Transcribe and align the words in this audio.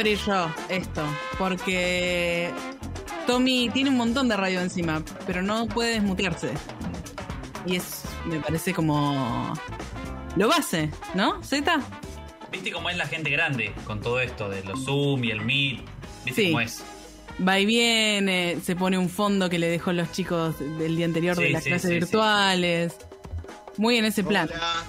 abrir 0.00 0.18
yo 0.26 0.50
esto, 0.68 1.02
porque 1.38 2.50
Tommy 3.26 3.68
tiene 3.72 3.90
un 3.90 3.96
montón 3.96 4.28
de 4.28 4.36
radio 4.36 4.60
encima, 4.60 5.02
pero 5.26 5.42
no 5.42 5.66
puede 5.66 5.92
desmutearse. 5.94 6.52
Y 7.66 7.76
es, 7.76 8.02
me 8.26 8.40
parece 8.40 8.72
como 8.72 9.52
lo 10.36 10.48
base, 10.48 10.90
¿no? 11.14 11.42
¿Z? 11.42 11.80
¿Viste 12.50 12.72
cómo 12.72 12.88
es 12.90 12.96
la 12.96 13.06
gente 13.06 13.30
grande 13.30 13.72
con 13.84 14.00
todo 14.00 14.20
esto 14.20 14.48
de 14.48 14.64
los 14.64 14.84
Zoom 14.84 15.22
y 15.24 15.30
el 15.30 15.42
Meet? 15.42 15.80
¿Viste 16.24 16.42
Sí. 16.42 16.48
cómo 16.48 16.60
es? 16.62 16.82
Va 17.46 17.58
y 17.58 17.64
viene, 17.66 18.58
se 18.62 18.76
pone 18.76 18.98
un 18.98 19.08
fondo 19.08 19.48
que 19.48 19.58
le 19.58 19.68
dejó 19.68 19.92
los 19.92 20.10
chicos 20.12 20.58
del 20.58 20.96
día 20.96 21.06
anterior 21.06 21.36
de 21.36 21.50
las 21.50 21.62
sí, 21.62 21.70
clases 21.70 21.88
sí, 21.88 21.94
sí. 21.94 22.00
virtuales. 22.00 22.96
Muy 23.76 23.96
en 23.98 24.04
ese 24.06 24.24
plan. 24.24 24.48
Hola, 24.50 24.84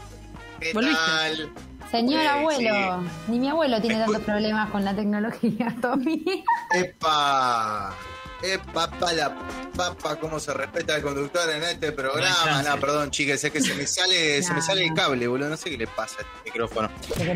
¿qué 0.60 0.74
¿Volviste? 0.74 0.98
tal? 0.98 1.50
Señor 1.92 2.26
abuelo, 2.26 3.04
ni 3.28 3.40
mi 3.40 3.50
abuelo 3.50 3.82
tiene 3.82 3.98
Escu- 3.98 4.06
tantos 4.06 4.22
problemas 4.24 4.70
con 4.70 4.86
la 4.86 4.94
tecnología, 4.96 5.76
Tommy. 5.82 6.24
Epa, 6.74 7.94
epa, 8.44 8.90
pa 8.92 9.14
la 9.14 9.36
papa, 9.76 10.18
cómo 10.20 10.40
se 10.40 10.54
respeta 10.54 10.96
el 10.98 11.02
conductor 11.02 11.50
en 11.50 11.64
este 11.64 11.92
programa. 11.92 12.62
No, 12.64 12.80
perdón, 12.80 13.10
chicas, 13.12 13.44
es 13.44 13.52
que 13.52 13.62
se 13.62 13.74
me 13.76 13.88
sale, 13.88 14.44
se 14.44 14.54
me 14.54 14.62
sale 14.62 14.86
el 14.86 14.94
cable, 14.94 15.28
boludo. 15.28 15.50
No 15.50 15.58
sé 15.58 15.70
qué 15.70 15.78
le 15.78 15.88
pasa 15.88 16.18
a 16.20 16.22
este 16.22 16.32
micrófono. 16.46 16.90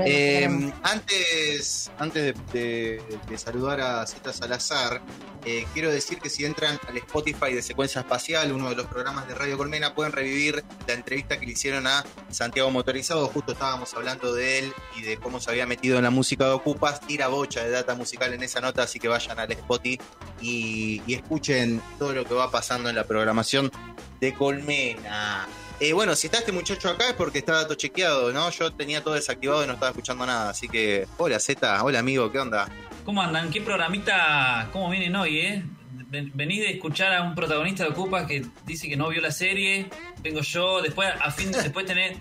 Eh, 0.05 0.72
antes 0.84 1.91
antes 1.99 2.36
de, 2.54 2.60
de- 2.60 3.20
de 3.30 3.38
saludar 3.38 3.80
a 3.82 4.05
Z 4.05 4.34
Salazar, 4.34 5.02
eh, 5.46 5.66
quiero 5.73 5.91
decir 5.91 6.20
que 6.20 6.30
si 6.30 6.44
entran 6.46 6.80
al 6.88 6.98
Spotify 6.98 7.54
de 7.54 7.62
Secuencia 7.62 8.02
Espacial, 8.02 8.52
uno 8.52 8.70
de 8.70 8.76
los 8.76 8.85
programas 8.87 9.27
de 9.27 9.35
Radio 9.35 9.58
Colmena, 9.58 9.93
pueden 9.96 10.12
revivir 10.12 10.63
la 10.87 10.93
entrevista 10.93 11.40
que 11.40 11.46
le 11.46 11.52
hicieron 11.54 11.87
a 11.87 12.04
Santiago 12.32 12.70
Motorizado. 12.71 13.27
Justo 13.27 13.54
estábamos 13.54 13.93
hablando 13.93 14.34
de 14.34 14.60
él 14.60 14.74
y 14.98 15.02
de 15.04 15.18
cómo 15.18 15.40
se 15.40 15.49
había 15.52 15.65
metido 15.65 15.98
en 15.98 16.04
la 16.04 16.10
música 16.10 16.46
de 16.46 16.52
Ocupas. 16.52 16.99
Tira 17.02 17.27
bocha 17.27 17.63
de 17.63 17.70
data 17.70 17.93
musical 17.96 18.34
en 18.34 18.43
esa 18.43 18.60
nota, 18.60 18.84
así 18.84 18.99
que 18.99 19.08
vayan 19.08 19.40
al 19.40 19.52
Spotify 19.52 19.99
y, 20.41 20.95
y 21.07 21.13
escuchen 21.13 21.82
todo 21.99 22.13
lo 22.13 22.26
que 22.26 22.34
va 22.34 22.49
pasando 22.51 22.90
en 22.90 22.96
la 22.96 23.04
programación 23.05 23.71
de 24.20 24.34
Colmena. 24.34 25.48
Eh, 25.79 25.91
bueno, 25.93 26.15
si 26.15 26.27
está 26.27 26.40
este 26.40 26.52
muchacho 26.54 26.90
acá 26.90 27.10
es 27.10 27.13
porque 27.15 27.40
está 27.40 27.54
dato 27.54 27.76
chequeado, 27.76 28.32
¿no? 28.32 28.49
Yo 28.49 28.71
tenía 28.71 29.04
todo 29.04 29.13
desactivado 29.15 29.63
y 29.63 29.68
no 29.68 29.74
estaba 29.74 29.90
escuchando 29.91 30.26
nada, 30.26 30.49
así 30.52 30.70
que... 30.70 31.05
Hola 31.18 31.37
Z, 31.40 31.84
hola 31.84 31.99
amigo, 31.99 32.32
¿qué 32.32 32.40
onda? 32.40 32.70
¿Cómo 33.04 33.21
andan? 33.21 33.49
¿Qué 33.52 33.62
programita? 33.62 34.70
¿Cómo 34.71 34.90
vienen 34.90 35.15
hoy, 35.18 35.40
eh? 35.40 35.63
Ven- 36.07 36.32
Venís 36.34 36.62
de 36.62 36.71
escuchar 36.71 37.13
a 37.13 37.24
un 37.24 37.35
protagonista 37.35 37.84
de 37.84 37.90
Ocupa 37.90 38.26
que 38.26 38.46
dice 38.65 38.87
que 38.87 38.96
no 38.96 39.09
vio 39.09 39.21
la 39.21 39.32
serie. 39.32 39.87
Vengo 40.21 40.41
yo. 40.41 40.82
Después, 40.82 41.09
a 41.21 41.30
fin, 41.32 41.52
después 41.63 41.85
tener 41.85 42.15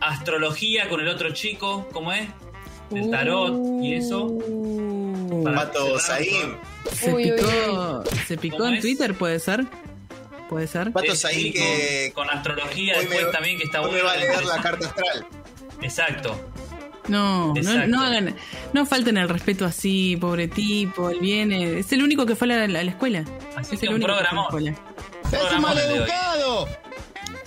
astrología 0.00 0.88
con 0.88 1.00
el 1.00 1.08
otro 1.08 1.30
chico. 1.30 1.88
¿Cómo 1.92 2.12
es? 2.12 2.28
El 2.90 3.10
tarot 3.10 3.82
y 3.82 3.94
eso. 3.94 4.24
Uh, 4.26 5.44
Pato 5.44 5.98
Saim. 5.98 6.56
se 6.92 7.12
Uy, 7.12 7.32
uy, 7.32 7.36
picó, 7.36 8.04
se 8.26 8.36
picó 8.38 8.56
¿Cómo 8.58 8.68
en 8.70 8.74
es? 8.76 8.80
Twitter, 8.82 9.14
¿puede 9.14 9.38
ser? 9.40 9.66
¿Puede 10.48 10.66
ser? 10.68 10.92
Pato 10.92 11.12
Eh, 11.12 11.16
Saim 11.16 11.52
que... 11.52 12.12
Con, 12.14 12.26
con 12.26 12.36
astrología 12.36 12.94
hoy 12.94 13.00
después 13.06 13.26
me- 13.26 13.32
también 13.32 13.58
que 13.58 13.64
está 13.64 13.80
hoy 13.80 13.86
me 13.92 14.02
bueno. 14.02 14.06
va 14.06 14.12
a 14.12 14.16
leer 14.16 14.44
la 14.44 14.60
carta 14.62 14.86
astral. 14.86 15.26
Exacto. 15.82 16.40
No, 17.08 17.48
no, 17.48 17.56
Exacto. 17.56 17.86
no 17.88 18.02
hagan, 18.02 18.34
no 18.72 18.84
falten 18.86 19.16
el 19.16 19.28
respeto 19.28 19.64
así, 19.64 20.16
pobre 20.16 20.48
tipo, 20.48 21.10
él 21.10 21.18
viene, 21.20 21.78
es 21.78 21.92
el 21.92 22.02
único 22.02 22.26
que 22.26 22.34
fue 22.34 22.52
a 22.52 22.66
la, 22.66 22.80
a 22.80 22.82
la 22.84 22.90
escuela. 22.90 23.24
Así 23.56 23.74
es 23.74 23.80
que 23.80 23.86
el 23.86 23.94
un 23.94 24.02
único 24.02 24.08
que 24.18 24.24
fue 24.24 24.28
a 24.28 24.34
la 24.34 24.48
programón. 24.48 24.76
escuela. 25.24 25.46
¡Es 25.46 25.52
un 25.54 25.62
maleducado! 25.62 26.68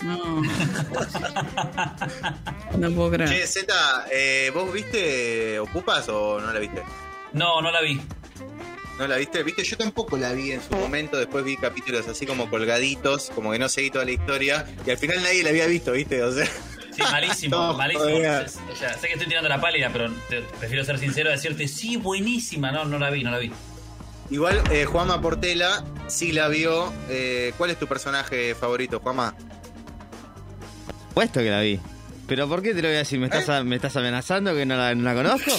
No. 0.02 0.42
no 2.77 2.92
puedo 2.92 3.11
creer. 3.11 3.30
Che, 3.30 3.48
Z, 3.48 4.05
eh, 4.11 4.52
¿vos 4.54 4.71
viste 4.71 5.60
Ocupas 5.60 6.08
o 6.10 6.39
no 6.39 6.52
la 6.54 6.60
viste? 6.60 6.82
No, 7.33 7.61
no 7.61 7.71
la 7.71 7.82
vi. 7.82 7.99
¿No 8.98 9.08
la 9.08 9.17
viste? 9.17 9.43
¿Viste? 9.43 9.64
Yo 9.64 9.77
tampoco 9.77 10.17
la 10.17 10.33
vi 10.33 10.52
en 10.52 10.61
su 10.61 10.76
momento, 10.76 11.17
después 11.17 11.43
vi 11.45 11.55
capítulos 11.58 12.08
así 12.08 12.26
como 12.26 12.49
colgaditos, 12.49 13.32
como 13.33 13.52
que 13.52 13.60
no 13.60 13.70
seguí 13.70 13.92
toda 13.92 14.05
la 14.05 14.11
historia, 14.11 14.65
y 14.86 14.89
al 14.89 14.98
final 14.98 15.21
nadie 15.23 15.43
la 15.43 15.49
había 15.52 15.67
visto, 15.67 15.92
¿viste? 15.93 16.21
O 16.23 16.31
sea... 16.33 16.45
Sí, 16.45 17.02
malísimo, 17.11 17.55
No, 17.55 17.73
malísimo. 17.76 18.05
joder. 18.10 18.49
O 18.71 18.76
sea, 18.76 18.93
sé 18.98 19.08
que 19.08 19.14
estoy 19.14 19.27
tirando 19.27 19.48
la 19.48 19.61
pálida, 19.61 19.89
pero 19.93 20.11
te- 20.30 20.42
prefiero 20.60 20.83
ser 20.83 20.99
sincero 20.99 21.30
y 21.30 21.33
decirte, 21.33 21.67
sí, 21.67 21.95
buenísima. 21.98 22.71
No, 22.71 22.83
no 22.86 22.99
la 22.99 23.10
vi, 23.10 23.23
no 23.23 23.31
la 23.31 23.37
vi. 23.37 23.52
Igual, 24.31 24.61
eh, 24.71 24.86
Juanma 24.86 25.21
Portela 25.21 25.83
sí 26.08 26.33
la 26.33 26.49
vio. 26.49 26.92
Eh, 27.10 27.54
¿Cuál 27.58 27.71
es 27.71 27.80
tu 27.80 27.87
personaje 27.87 28.54
favorito, 28.54 28.99
Juanma? 28.99 29.33
Puesto 31.14 31.39
que 31.39 31.49
la 31.49 31.61
vi. 31.61 31.80
¿Pero 32.27 32.47
por 32.47 32.61
qué 32.61 32.73
te 32.73 32.81
lo 32.81 32.87
voy 32.87 32.95
a 32.95 32.99
decir? 32.99 33.20
¿Me 33.20 33.25
estás, 33.25 33.49
a- 33.49 33.64
me 33.64 33.75
estás 33.75 33.95
amenazando 33.95 34.53
que 34.55 34.65
no 34.65 34.77
la, 34.77 34.93
no 34.95 35.03
la 35.03 35.14
conozco? 35.15 35.52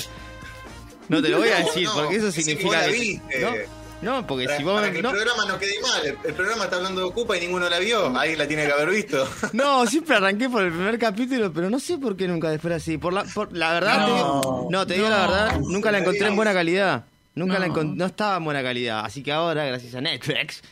No 1.08 1.20
te 1.20 1.28
lo 1.28 1.38
voy 1.38 1.48
a 1.48 1.58
decir, 1.58 1.84
no, 1.86 1.94
porque 1.94 2.16
eso 2.16 2.30
si 2.30 2.42
significa 2.42 2.76
vos 2.78 2.86
la 2.86 2.92
que- 2.92 2.98
viste. 3.00 3.40
¿No? 3.40 3.80
No, 4.02 4.26
porque 4.26 4.46
Para, 4.46 4.56
si 4.56 4.62
vos... 4.64 4.80
para 4.80 4.92
que 4.92 5.02
no, 5.02 5.10
el 5.10 5.14
programa 5.16 5.44
no 5.46 5.58
quede 5.58 5.74
mal. 5.82 6.06
El, 6.06 6.16
el 6.24 6.34
programa 6.34 6.64
está 6.64 6.76
hablando 6.76 7.00
de 7.02 7.06
Ocupa 7.08 7.36
y 7.36 7.40
ninguno 7.40 7.68
la 7.68 7.78
vio. 7.80 8.16
Ahí 8.18 8.34
la 8.34 8.48
tiene 8.48 8.64
que 8.64 8.72
haber 8.72 8.88
visto. 8.88 9.28
no, 9.52 9.86
siempre 9.86 10.16
arranqué 10.16 10.48
por 10.48 10.62
el 10.62 10.70
primer 10.72 10.98
capítulo, 10.98 11.52
pero 11.52 11.68
no 11.68 11.78
sé 11.78 11.98
por 11.98 12.16
qué 12.16 12.26
nunca 12.26 12.48
después 12.48 12.72
así. 12.72 12.96
Por 12.96 13.12
la, 13.12 13.24
por, 13.24 13.52
la 13.54 13.74
verdad, 13.74 13.98
No, 13.98 14.06
te 14.06 14.12
digo, 14.14 14.68
no, 14.70 14.86
te 14.86 14.94
digo 14.94 15.08
la 15.10 15.20
verdad, 15.20 15.60
nunca 15.60 15.90
la 15.92 15.98
encontré 15.98 16.28
en 16.28 16.36
buena 16.36 16.54
calidad. 16.54 17.04
Nunca 17.34 17.58
la 17.58 17.66
No. 17.68 17.74
encon- 17.74 17.94
no 17.96 18.06
estaba 18.06 18.38
en 18.38 18.44
buena 18.44 18.62
calidad. 18.62 19.04
Así 19.04 19.22
que 19.22 19.32
ahora, 19.32 19.64
gracias 19.66 19.94
a 19.94 20.00
Netflix, 20.00 20.62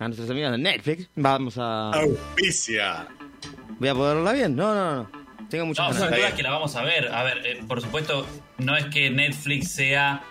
a 0.00 0.08
nuestros 0.08 0.28
amigos 0.28 0.50
de 0.52 0.58
Netflix, 0.58 1.08
vamos 1.14 1.54
a... 1.58 1.90
Auspicia. 1.92 3.06
Voy 3.78 3.88
a 3.88 3.94
poder 3.94 4.16
verla 4.16 4.32
bien. 4.32 4.56
No, 4.56 4.74
no, 4.74 4.94
no. 4.96 5.10
Tengo 5.50 5.66
muchas 5.66 5.86
No, 5.86 5.92
ganas. 5.94 6.08
sin 6.08 6.16
duda 6.18 6.28
es 6.28 6.34
que 6.34 6.42
la 6.42 6.50
vamos 6.50 6.74
a 6.76 6.82
ver. 6.82 7.12
A 7.12 7.22
ver, 7.22 7.46
eh, 7.46 7.60
por 7.66 7.80
supuesto, 7.80 8.26
no 8.58 8.76
es 8.76 8.86
que 8.86 9.10
Netflix 9.10 9.72
sea. 9.72 10.22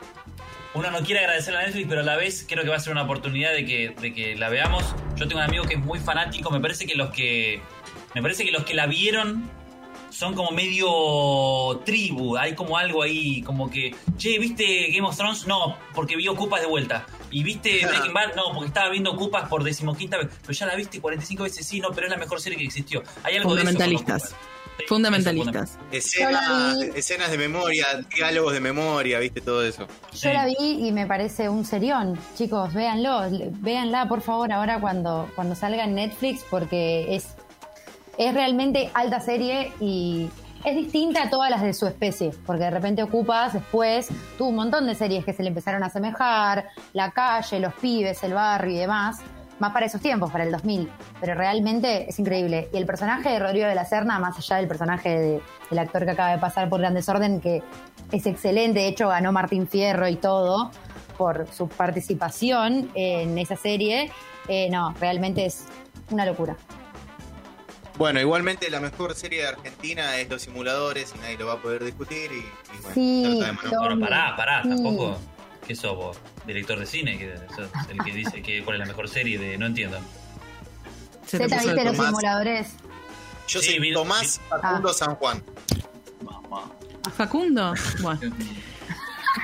Uno 0.73 0.89
no 0.89 1.01
quiere 1.01 1.19
agradecer 1.19 1.55
a 1.55 1.61
Netflix, 1.63 1.85
pero 1.87 2.01
a 2.01 2.03
la 2.03 2.15
vez 2.15 2.45
creo 2.49 2.63
que 2.63 2.69
va 2.69 2.77
a 2.77 2.79
ser 2.79 2.93
una 2.93 3.03
oportunidad 3.03 3.51
de 3.53 3.63
que, 3.65 3.89
de 4.01 4.13
que 4.13 4.35
la 4.35 4.49
veamos. 4.49 4.83
Yo 5.15 5.27
tengo 5.27 5.39
un 5.39 5.47
amigo 5.47 5.65
que 5.65 5.75
es 5.75 5.79
muy 5.79 5.99
fanático. 5.99 6.49
Me 6.49 6.59
parece 6.59 6.85
que 6.85 6.95
los 6.95 7.09
que. 7.11 7.61
Me 8.15 8.21
parece 8.21 8.43
que 8.43 8.51
los 8.51 8.63
que 8.63 8.73
la 8.73 8.87
vieron 8.87 9.49
son 10.09 10.33
como 10.33 10.51
medio 10.51 11.81
tribu. 11.85 12.37
Hay 12.37 12.55
como 12.55 12.77
algo 12.77 13.03
ahí, 13.03 13.43
como 13.43 13.69
que. 13.69 13.95
Che, 14.17 14.39
¿viste 14.39 14.87
Game 14.91 15.07
of 15.07 15.15
Thrones? 15.15 15.45
No, 15.45 15.77
porque 15.93 16.15
vi 16.15 16.27
Ocupas 16.27 16.61
de 16.61 16.67
vuelta. 16.67 17.05
¿Y 17.33 17.43
viste 17.43 17.81
Breaking 17.87 18.13
Bad? 18.13 18.35
No, 18.35 18.53
porque 18.53 18.67
estaba 18.67 18.89
viendo 18.89 19.11
Ocupas 19.11 19.49
por 19.49 19.63
decimoquinta 19.63 20.17
vez. 20.17 20.29
Pero 20.41 20.53
ya 20.53 20.65
la 20.67 20.75
viste 20.75 21.01
45 21.01 21.43
veces, 21.43 21.65
sí, 21.65 21.79
no, 21.79 21.89
pero 21.89 22.07
es 22.07 22.11
la 22.11 22.17
mejor 22.17 22.39
serie 22.39 22.57
que 22.57 22.65
existió. 22.65 23.03
Hay 23.23 23.35
algo 23.35 23.55
de 23.55 23.63
eso 23.63 23.71
con 23.71 23.79
Fundamentalistas. 23.79 24.29
Sí, 24.77 24.85
Fundamentalistas. 24.87 25.77
eso, 25.91 26.19
Escenas, 26.95 27.31
de 27.31 27.37
memoria, 27.37 27.85
diálogos 28.15 28.53
de 28.53 28.59
memoria, 28.59 29.19
¿viste? 29.19 29.41
Todo 29.41 29.65
eso. 29.65 29.87
Yo 30.13 30.33
la 30.33 30.45
vi 30.45 30.87
y 30.87 30.91
me 30.91 31.05
parece 31.05 31.49
un 31.49 31.65
serión. 31.65 32.19
Chicos, 32.35 32.73
véanlo, 32.73 33.21
véanla 33.59 34.07
por 34.07 34.21
favor 34.21 34.51
ahora 34.51 34.79
cuando, 34.79 35.29
cuando 35.35 35.55
salga 35.55 35.83
en 35.83 35.95
Netflix 35.95 36.43
porque 36.49 37.15
es, 37.15 37.27
es 38.17 38.33
realmente 38.33 38.89
alta 38.93 39.19
serie 39.19 39.71
y 39.79 40.29
es 40.65 40.75
distinta 40.75 41.23
a 41.23 41.29
todas 41.29 41.49
las 41.49 41.61
de 41.61 41.73
su 41.73 41.85
especie. 41.87 42.31
Porque 42.45 42.63
de 42.63 42.71
repente 42.71 43.03
Ocupas 43.03 43.53
después 43.53 44.07
tuvo 44.37 44.49
un 44.49 44.55
montón 44.55 44.85
de 44.87 44.95
series 44.95 45.25
que 45.25 45.33
se 45.33 45.43
le 45.43 45.49
empezaron 45.49 45.83
a 45.83 45.87
asemejar, 45.87 46.67
La 46.93 47.11
calle, 47.11 47.59
Los 47.59 47.73
pibes, 47.75 48.23
El 48.23 48.33
barrio 48.33 48.73
y 48.75 48.77
demás. 48.77 49.19
Más 49.59 49.71
para 49.71 49.85
esos 49.85 50.01
tiempos, 50.01 50.31
para 50.31 50.43
el 50.43 50.51
2000. 50.51 50.89
Pero 51.21 51.35
realmente 51.35 52.09
es 52.09 52.17
increíble. 52.19 52.69
Y 52.73 52.77
el 52.77 52.85
personaje 52.85 53.29
de 53.29 53.39
Rodrigo 53.39 53.67
de 53.67 53.75
la 53.75 53.85
Serna, 53.85 54.19
más 54.19 54.37
allá 54.37 54.57
del 54.57 54.67
personaje 54.67 55.09
de- 55.09 55.41
del 55.69 55.79
actor 55.79 56.05
que 56.05 56.11
acaba 56.11 56.31
de 56.31 56.39
pasar 56.39 56.69
por 56.69 56.79
Gran 56.81 56.93
Desorden, 56.95 57.39
que 57.39 57.61
es 58.11 58.25
excelente, 58.25 58.79
de 58.79 58.87
hecho 58.87 59.07
ganó 59.09 59.31
Martín 59.31 59.67
Fierro 59.67 60.07
y 60.07 60.15
todo 60.15 60.71
por 61.17 61.47
su 61.53 61.67
participación 61.69 62.89
en 62.95 63.37
esa 63.37 63.55
serie, 63.55 64.11
eh, 64.47 64.69
no, 64.71 64.93
realmente 64.99 65.45
es 65.45 65.65
una 66.09 66.25
locura. 66.25 66.55
Bueno, 67.97 68.19
igualmente 68.19 68.69
la 68.71 68.79
mejor 68.79 69.13
serie 69.15 69.41
de 69.43 69.47
Argentina 69.49 70.17
es 70.17 70.29
Los 70.29 70.41
Simuladores 70.43 71.13
y 71.15 71.19
nadie 71.19 71.37
lo 71.37 71.47
va 71.47 71.53
a 71.53 71.61
poder 71.61 71.83
discutir. 71.83 72.31
Y, 72.31 72.37
y 72.37 72.81
bueno, 72.81 72.93
Sí, 72.95 73.41
Bueno, 73.77 73.99
pará, 73.99 74.35
pará, 74.35 74.63
Sí. 74.63 74.69
tampoco. 74.69 75.19
¿Qué 75.67 75.75
sos 75.75 75.95
vos? 75.95 76.17
Director 76.45 76.77
de 76.79 76.85
cine, 76.85 77.17
que 77.17 77.37
sos 77.55 77.69
el 77.89 78.03
que 78.03 78.11
dice 78.11 78.41
que 78.41 78.63
cuál 78.63 78.75
es 78.75 78.79
la 78.81 78.85
mejor 78.87 79.07
serie 79.07 79.37
de. 79.39 79.57
No 79.57 79.65
entiendo. 79.67 79.97
Se 81.25 81.37
te 81.37 81.45
¿viste 81.47 81.73
los 81.73 81.95
Tomás. 81.95 82.07
simuladores? 82.07 82.67
Yo 83.47 83.61
Sí, 83.61 83.71
soy 83.71 83.79
vi- 83.79 83.93
Tomás 83.93 84.41
Facundo 84.49 84.91
San 84.93 85.15
Juan. 85.15 85.43
Mamá. 86.21 86.69
¿A 87.05 87.09
Facundo? 87.11 87.73
Bueno. 88.01 88.19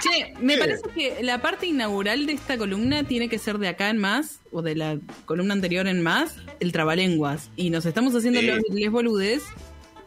Che, 0.01 0.33
me 0.39 0.53
¿Qué? 0.55 0.59
parece 0.59 0.81
que 0.95 1.23
la 1.23 1.41
parte 1.41 1.65
inaugural 1.67 2.25
de 2.25 2.33
esta 2.33 2.57
columna 2.57 3.03
tiene 3.03 3.27
que 3.29 3.37
ser 3.39 3.57
de 3.57 3.67
acá 3.69 3.89
en 3.89 3.97
más, 3.97 4.39
o 4.51 4.61
de 4.61 4.75
la 4.75 4.97
columna 5.25 5.53
anterior 5.53 5.87
en 5.87 6.01
más, 6.01 6.35
el 6.59 6.71
trabalenguas. 6.71 7.49
Y 7.55 7.69
nos 7.69 7.85
estamos 7.85 8.13
haciendo 8.15 8.39
Sí. 8.39 8.47
los 8.47 8.59
les 8.71 8.91
boludes. 8.91 9.43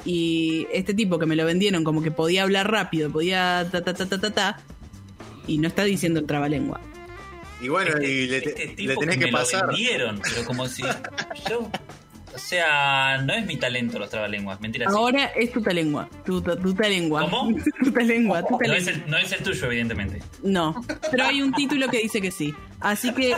Y 0.05 0.67
este 0.73 0.95
tipo 0.95 1.19
que 1.19 1.27
me 1.27 1.37
lo 1.37 1.45
vendieron 1.45 1.85
como 1.85 2.03
que 2.03 2.11
podía 2.11 2.43
hablar 2.43 2.71
rápido, 2.71 3.11
podía 3.11 3.69
ta 3.71 3.83
ta 3.85 3.95
ta 3.95 4.07
ta 4.09 4.21
ta 4.21 4.31
ta, 4.33 4.61
y 5.47 5.59
no 5.59 5.69
está 5.69 5.85
diciendo 5.85 6.19
el 6.21 6.27
trabalengua. 6.27 6.81
Y 7.61 7.69
bueno, 7.69 7.93
y 8.03 8.27
le, 8.27 8.39
Este 8.39 8.51
te- 8.53 8.67
tipo 8.75 8.89
le 8.91 8.97
tenés 8.97 9.19
que 9.19 9.27
me 9.27 9.31
lo 9.31 9.39
pasar. 9.39 9.69
vendieron, 9.69 10.21
pero 10.21 10.45
como 10.45 10.67
si. 10.67 10.83
Yo. 11.49 11.71
O 12.35 12.39
sea, 12.39 13.19
no 13.27 13.35
es 13.35 13.45
mi 13.47 13.59
talento 13.59 13.99
los 13.99 14.09
trabalenguas, 14.11 14.59
mentira. 14.61 14.89
sí. 14.89 14.97
Ahora 14.97 15.27
es 15.37 15.53
tu 15.53 15.61
lengua. 15.61 16.09
Tu, 16.25 16.41
tu, 16.41 16.57
tu 16.57 16.75
lengua. 16.83 17.21
¿Cómo? 17.29 17.55
Tu 17.85 17.91
lengua. 18.01 18.43
Tu 18.45 18.59
No 18.67 18.73
es, 18.75 18.87
el, 18.89 19.05
no 19.07 19.19
es 19.19 19.31
el 19.33 19.43
tuyo, 19.45 19.67
evidentemente. 19.67 20.21
No, 20.43 20.75
pero 21.11 21.25
hay 21.27 21.43
un 21.43 21.53
título 21.53 21.89
que 21.89 21.99
dice 21.99 22.21
que 22.23 22.31
sí. 22.33 22.53
Así 22.81 23.13
que. 23.13 23.37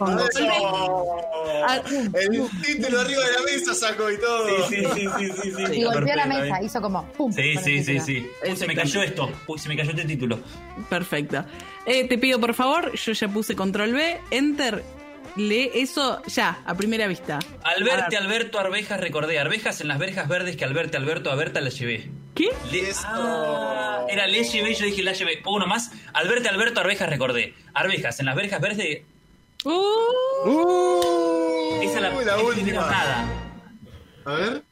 Ah, 0.00 1.80
El 1.86 2.48
título 2.62 3.00
arriba 3.00 3.24
de 3.24 3.32
la 3.32 3.42
mesa 3.44 3.74
sacó 3.74 4.10
y 4.10 4.18
todo. 4.18 4.68
sí, 4.68 4.76
sí, 4.94 5.08
sí, 5.18 5.32
sí. 5.42 5.52
sí. 5.66 5.72
Y 5.80 5.84
golpeó 5.84 6.14
la 6.14 6.26
mesa, 6.26 6.60
¿eh? 6.60 6.64
hizo 6.64 6.80
como 6.80 7.04
¡pum! 7.12 7.32
Sí, 7.32 7.56
sí, 7.62 7.82
sí, 7.84 8.00
sí. 8.00 8.30
Uy, 8.48 8.56
se 8.56 8.66
me 8.66 8.74
cayó 8.74 9.02
esto. 9.02 9.30
Uy, 9.46 9.58
se 9.58 9.68
me 9.68 9.76
cayó 9.76 9.90
este 9.90 10.04
título. 10.04 10.38
Perfecto. 10.88 11.44
Eh, 11.86 12.06
te 12.08 12.18
pido 12.18 12.40
por 12.40 12.54
favor, 12.54 12.92
yo 12.92 13.12
ya 13.12 13.28
puse 13.28 13.56
control 13.56 13.92
B, 13.92 14.20
enter, 14.30 14.84
lee 15.36 15.70
eso 15.74 16.22
ya, 16.26 16.62
a 16.64 16.74
primera 16.74 17.06
vista. 17.06 17.38
Al 17.62 17.82
verte, 17.84 18.16
ver. 18.16 18.22
Alberto, 18.22 18.58
arvejas, 18.58 19.00
recordé. 19.00 19.38
Arvejas 19.38 19.80
en 19.80 19.88
las 19.88 19.98
verjas 19.98 20.28
verdes 20.28 20.56
que 20.56 20.64
al 20.64 20.74
verte, 20.74 20.96
Alberto, 20.96 21.30
a 21.30 21.34
Berta 21.34 21.60
la 21.60 21.70
llevé. 21.70 22.10
¿Qué? 22.34 22.50
Le-. 22.70 22.92
Ah, 23.04 24.04
era 24.08 24.26
le 24.26 24.44
llevé, 24.44 24.74
yo 24.74 24.86
dije 24.86 25.02
la 25.02 25.12
llevé. 25.12 25.38
Pongo 25.38 25.56
uno 25.56 25.66
más. 25.66 25.90
Al 26.12 26.28
verte, 26.28 26.48
Alberto, 26.48 26.80
arvejas, 26.80 27.08
recordé. 27.08 27.54
Arvejas 27.74 28.20
en 28.20 28.26
las 28.26 28.36
verjas 28.36 28.60
verdes. 28.60 29.02
Uh, 29.64 29.70
Uh, 30.44 31.80
Esa 31.82 31.94
es 31.96 32.00
la, 32.02 32.10
la 32.10 32.38
última. 32.42 32.80
nada. 32.80 33.26
A 34.24 34.32
ver. 34.34 34.62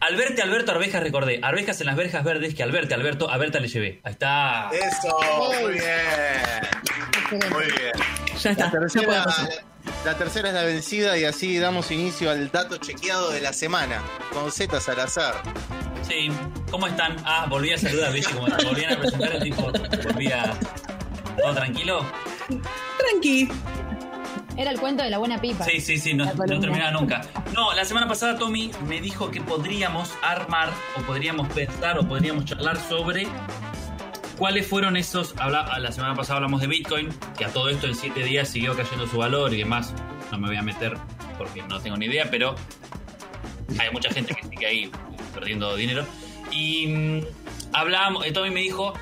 Al 0.00 0.16
verte, 0.16 0.42
Alberto, 0.42 0.72
arvejas, 0.72 1.02
recordé. 1.02 1.40
Arvejas 1.42 1.80
en 1.80 1.86
las 1.86 1.96
verjas 1.96 2.24
verdes 2.24 2.54
que 2.54 2.62
al 2.62 2.72
verte, 2.72 2.94
Alberto, 2.94 3.30
a 3.30 3.36
Berta 3.36 3.60
le 3.60 3.68
llevé. 3.68 4.00
Ahí 4.02 4.12
está. 4.12 4.70
Eso. 4.72 5.16
Muy 5.62 5.72
bien. 5.74 7.50
Muy 7.52 7.64
bien. 7.66 7.92
ya 8.40 8.50
está. 8.50 8.64
La 8.64 8.70
ya 8.70 8.70
puede 8.70 8.80
tercera, 8.80 9.24
pasar. 9.24 9.48
la 10.04 10.14
tercera 10.16 10.48
es 10.48 10.54
la 10.54 10.62
vencida 10.64 11.18
y 11.18 11.24
así 11.24 11.58
damos 11.58 11.90
inicio 11.90 12.30
al 12.30 12.50
dato 12.50 12.78
chequeado 12.78 13.30
de 13.30 13.40
la 13.42 13.52
semana 13.52 14.02
con 14.32 14.50
Z 14.50 14.80
Salazar. 14.80 15.34
Sí. 16.08 16.30
¿Cómo 16.70 16.86
están? 16.86 17.16
Ah, 17.24 17.46
volví 17.48 17.72
a 17.72 17.78
saludar, 17.78 18.12
¿viste? 18.12 18.34
Como 18.34 18.46
volvían 18.64 18.94
a 18.94 18.98
presentar, 18.98 19.32
el 19.34 19.42
tipo 19.42 19.70
volvía. 20.04 20.52
¿Todo 21.42 21.54
tranquilo? 21.54 22.04
Tranqui. 22.98 23.48
Era 24.60 24.72
el 24.72 24.78
cuento 24.78 25.02
de 25.02 25.08
la 25.08 25.16
buena 25.16 25.40
pipa. 25.40 25.64
Sí, 25.64 25.80
sí, 25.80 25.96
sí, 25.96 26.12
no, 26.12 26.30
terminaba 26.32 26.90
nunca. 26.90 27.22
No, 27.54 27.72
la 27.72 27.86
semana 27.86 28.06
pasada 28.06 28.36
Tommy 28.36 28.70
me 28.86 29.00
dijo 29.00 29.30
que 29.30 29.40
podríamos 29.40 30.12
armar, 30.20 30.68
o 30.98 31.00
podríamos 31.00 31.48
pensar, 31.48 31.98
o 31.98 32.06
podríamos 32.06 32.44
charlar 32.44 32.76
sobre 32.76 33.26
cuáles 34.36 34.66
fueron 34.66 34.98
esos. 34.98 35.34
Habla, 35.38 35.78
la 35.78 35.92
semana 35.92 36.14
pasada 36.14 36.36
hablamos 36.36 36.60
de 36.60 36.66
Bitcoin, 36.66 37.08
que 37.38 37.46
a 37.46 37.48
todo 37.48 37.70
esto 37.70 37.86
en 37.86 37.94
siete 37.94 38.22
días 38.22 38.50
siguió 38.50 38.76
cayendo 38.76 39.06
su 39.06 39.16
valor 39.16 39.54
y 39.54 39.56
demás. 39.56 39.94
No 40.30 40.36
me 40.36 40.48
voy 40.48 40.58
a 40.58 40.62
meter 40.62 40.94
porque 41.38 41.62
no 41.62 41.80
tengo 41.80 41.96
ni 41.96 42.04
idea, 42.04 42.30
pero 42.30 42.54
hay 43.78 43.90
mucha 43.92 44.10
gente 44.10 44.34
que 44.34 44.46
sigue 44.46 44.66
ahí 44.66 44.90
perdiendo 45.32 45.74
dinero. 45.74 46.04
Y 46.50 46.86
mm, 46.86 47.20
hablábamos, 47.72 48.26
eh, 48.26 48.32
Tommy 48.32 48.50
me 48.50 48.60
dijo, 48.60 48.92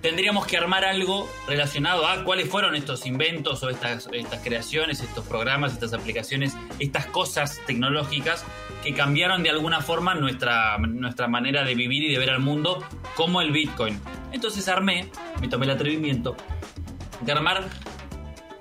tendríamos 0.00 0.46
que 0.46 0.56
armar 0.56 0.84
algo 0.84 1.28
relacionado 1.46 2.06
a 2.06 2.24
cuáles 2.24 2.48
fueron 2.48 2.74
estos 2.74 3.06
inventos 3.06 3.62
o 3.62 3.70
estas, 3.70 4.08
creaciones, 4.42 5.00
estos 5.00 5.24
programas, 5.26 5.72
estas 5.72 5.92
aplicaciones, 5.92 6.56
estas 6.78 7.06
cosas 7.06 7.60
tecnológicas 7.66 8.44
que 8.82 8.94
cambiaron 8.94 9.42
de 9.42 9.50
alguna 9.50 9.80
forma 9.80 10.14
nuestra, 10.14 10.78
nuestra 10.78 11.26
manera 11.28 11.64
de 11.64 11.74
vivir 11.74 12.04
y 12.04 12.12
de 12.12 12.18
ver 12.18 12.30
al 12.30 12.40
mundo, 12.40 12.84
como 13.16 13.40
el 13.40 13.50
Bitcoin. 13.50 14.00
Entonces 14.32 14.68
armé, 14.68 15.10
me 15.40 15.48
tomé 15.48 15.66
el 15.66 15.72
atrevimiento 15.72 16.36
de 17.20 17.32
armar 17.32 17.68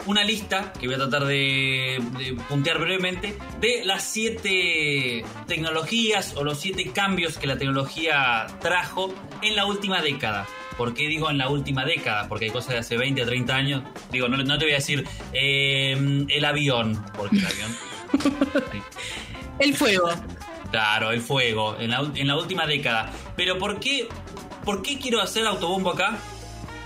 una 0.07 0.23
lista 0.23 0.71
que 0.79 0.87
voy 0.87 0.95
a 0.95 0.99
tratar 0.99 1.25
de, 1.25 2.01
de 2.17 2.37
puntear 2.47 2.79
brevemente 2.79 3.37
de 3.59 3.83
las 3.83 4.03
siete 4.03 5.25
tecnologías 5.47 6.33
o 6.37 6.45
los 6.45 6.59
siete 6.59 6.91
cambios 6.91 7.37
que 7.37 7.45
la 7.45 7.57
tecnología 7.57 8.47
trajo 8.61 9.13
en 9.41 9.55
la 9.57 9.65
última 9.65 10.01
década. 10.01 10.47
¿Por 10.77 10.93
qué 10.93 11.07
digo 11.07 11.29
en 11.31 11.37
la 11.39 11.49
última 11.49 11.85
década? 11.85 12.27
Porque 12.29 12.45
hay 12.45 12.51
cosas 12.51 12.73
de 12.73 12.77
hace 12.79 12.97
20 12.97 13.23
o 13.23 13.25
30 13.25 13.55
años. 13.55 13.83
Digo, 14.11 14.27
no, 14.27 14.37
no 14.37 14.57
te 14.57 14.65
voy 14.65 14.73
a 14.73 14.77
decir 14.77 15.05
eh, 15.33 16.25
el 16.29 16.45
avión, 16.45 17.03
porque 17.17 17.37
el 17.37 17.45
avión. 17.47 17.75
El 19.59 19.73
fuego. 19.75 20.09
Claro, 20.71 21.11
el 21.11 21.21
fuego, 21.21 21.75
en 21.79 21.89
la, 21.91 22.01
ul- 22.01 22.15
en 22.15 22.27
la 22.27 22.37
última 22.37 22.67
década. 22.67 23.11
Pero 23.35 23.57
¿por 23.57 23.79
qué, 23.79 24.07
¿por 24.65 24.81
qué 24.83 24.99
quiero 24.99 25.21
hacer 25.21 25.45
autobombo 25.47 25.91
acá? 25.91 26.17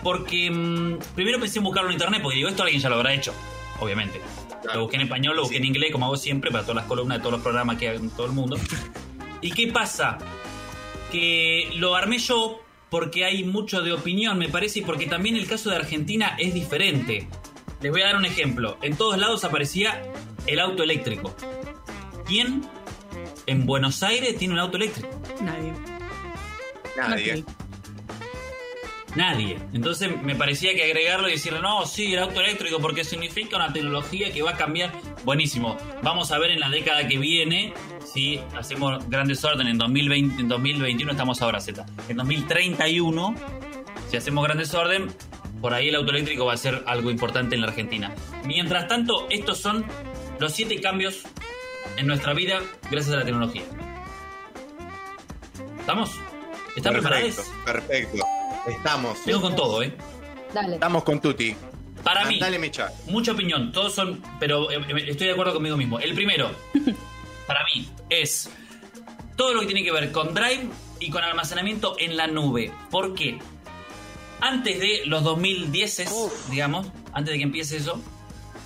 Porque 0.03 0.49
mm, 0.49 0.99
primero 1.15 1.39
pensé 1.39 1.57
en 1.59 1.65
buscarlo 1.65 1.89
en 1.89 1.93
internet, 1.95 2.21
porque 2.21 2.37
digo, 2.37 2.47
esto 2.49 2.63
alguien 2.63 2.79
ya 2.81 2.89
lo 2.89 2.95
habrá 2.95 3.13
hecho, 3.13 3.33
obviamente. 3.79 4.21
Claro. 4.61 4.75
Lo 4.77 4.81
busqué 4.83 4.95
en 4.97 5.01
español, 5.03 5.35
lo 5.35 5.41
busqué 5.41 5.57
Sí. 5.57 5.61
en 5.63 5.67
inglés, 5.67 5.91
como 5.91 6.05
hago 6.05 6.15
siempre, 6.15 6.49
para 6.51 6.63
todas 6.63 6.77
las 6.77 6.85
columnas 6.85 7.17
de 7.17 7.21
todos 7.23 7.33
los 7.33 7.41
programas 7.41 7.77
que 7.77 7.89
hay 7.89 7.97
en 7.97 8.09
todo 8.11 8.27
el 8.27 8.31
mundo. 8.33 8.57
¿Y 9.41 9.51
qué 9.51 9.67
pasa? 9.67 10.17
Que 11.11 11.71
lo 11.75 11.95
armé 11.95 12.19
yo 12.19 12.61
porque 12.91 13.23
hay 13.23 13.45
mucho 13.45 13.81
de 13.81 13.93
opinión, 13.93 14.37
me 14.37 14.49
parece, 14.49 14.79
y 14.79 14.81
porque 14.81 15.07
también 15.07 15.37
el 15.37 15.47
caso 15.47 15.69
de 15.69 15.77
Argentina 15.77 16.35
es 16.37 16.53
diferente. 16.53 17.25
Les 17.79 17.89
voy 17.89 18.01
a 18.01 18.07
dar 18.07 18.17
un 18.17 18.25
ejemplo. 18.25 18.77
En 18.81 18.97
todos 18.97 19.17
lados 19.17 19.45
aparecía 19.45 20.03
el 20.45 20.59
auto 20.59 20.83
eléctrico. 20.83 21.33
¿Quién 22.27 22.63
en 23.47 23.65
Buenos 23.65 24.03
Aires 24.03 24.37
tiene 24.37 24.55
un 24.55 24.59
auto 24.59 24.75
eléctrico? 24.75 25.09
Nadie. 25.41 25.73
Nadie. 26.97 27.45
Nadie. 29.15 29.57
Entonces 29.71 30.21
me 30.21 30.35
parecía 30.35 30.73
que 30.75 30.83
agregarlo 30.83 31.29
y 31.29 31.33
decirle, 31.33 31.61
no, 31.61 31.85
sí, 31.85 32.13
el 32.13 32.19
auto 32.19 32.41
eléctrico, 32.41 32.79
porque 32.79 33.05
significa 33.05 33.55
una 33.55 33.71
tecnología 33.71 34.33
que 34.33 34.41
va 34.41 34.51
a 34.51 34.57
cambiar. 34.57 34.91
Buenísimo. 35.23 35.77
Vamos 36.03 36.33
a 36.33 36.37
ver 36.39 36.51
en 36.51 36.59
la 36.59 36.69
década 36.69 37.07
que 37.07 37.17
viene 37.17 37.73
si 38.13 38.39
hacemos 38.57 39.07
gran 39.09 39.27
desorden. 39.27 39.67
En 39.67 39.77
2020, 39.77 40.41
en 40.41 40.47
2021 40.47 41.11
estamos 41.11 41.41
ahora, 41.41 41.59
Z. 41.59 41.85
En 42.09 42.17
2031, 42.17 43.35
si 44.09 44.17
hacemos 44.17 44.43
gran 44.43 44.57
desorden, 44.57 45.11
por 45.61 45.73
ahí 45.73 45.89
el 45.89 45.95
auto 45.95 46.11
eléctrico 46.11 46.45
va 46.45 46.53
a 46.53 46.57
ser 46.57 46.83
algo 46.87 47.11
importante 47.11 47.55
en 47.55 47.61
la 47.61 47.67
Argentina. 47.67 48.13
Mientras 48.45 48.87
tanto, 48.87 49.27
estos 49.29 49.59
son 49.59 49.85
los 50.39 50.51
siete 50.53 50.81
cambios 50.81 51.23
en 51.97 52.07
nuestra 52.07 52.33
vida 52.33 52.59
gracias 52.89 53.13
a 53.15 53.19
la 53.19 53.25
tecnología. 53.25 53.63
¿Estamos? 55.79 56.11
¿Están 56.75 56.93
preparados? 56.93 57.35
Perfecto, 57.35 57.65
perfecto. 57.65 58.23
Estamos. 58.67 59.17
Vengo 59.25 59.41
con 59.41 59.55
todo, 59.55 59.83
¿eh? 59.83 59.93
Dale. 60.53 60.75
Estamos 60.75 61.03
con 61.03 61.19
Tuti. 61.19 61.55
Para 62.03 62.25
mí, 62.25 62.39
Dale 62.39 62.57
mecha. 62.57 62.89
mucha 63.07 63.31
opinión, 63.31 63.71
todos 63.71 63.93
son, 63.93 64.21
pero 64.39 64.71
eh, 64.71 64.77
eh, 64.77 65.05
estoy 65.09 65.27
de 65.27 65.33
acuerdo 65.33 65.53
conmigo 65.53 65.77
mismo. 65.77 65.99
El 65.99 66.15
primero, 66.15 66.49
es 68.11 68.49
todo 69.35 69.53
lo 69.53 69.61
que 69.61 69.67
tiene 69.67 69.83
que 69.83 69.91
ver 69.91 70.11
con 70.11 70.33
Drive 70.33 70.69
y 70.99 71.09
con 71.09 71.23
almacenamiento 71.23 71.95
en 71.97 72.17
la 72.17 72.27
nube. 72.27 72.71
¿Por 72.91 73.15
qué? 73.15 73.39
Antes 74.41 74.79
de 74.79 75.01
los 75.05 75.23
2010, 75.23 76.49
digamos, 76.49 76.87
antes 77.13 77.31
de 77.31 77.37
que 77.37 77.43
empiece 77.43 77.77
eso, 77.77 77.99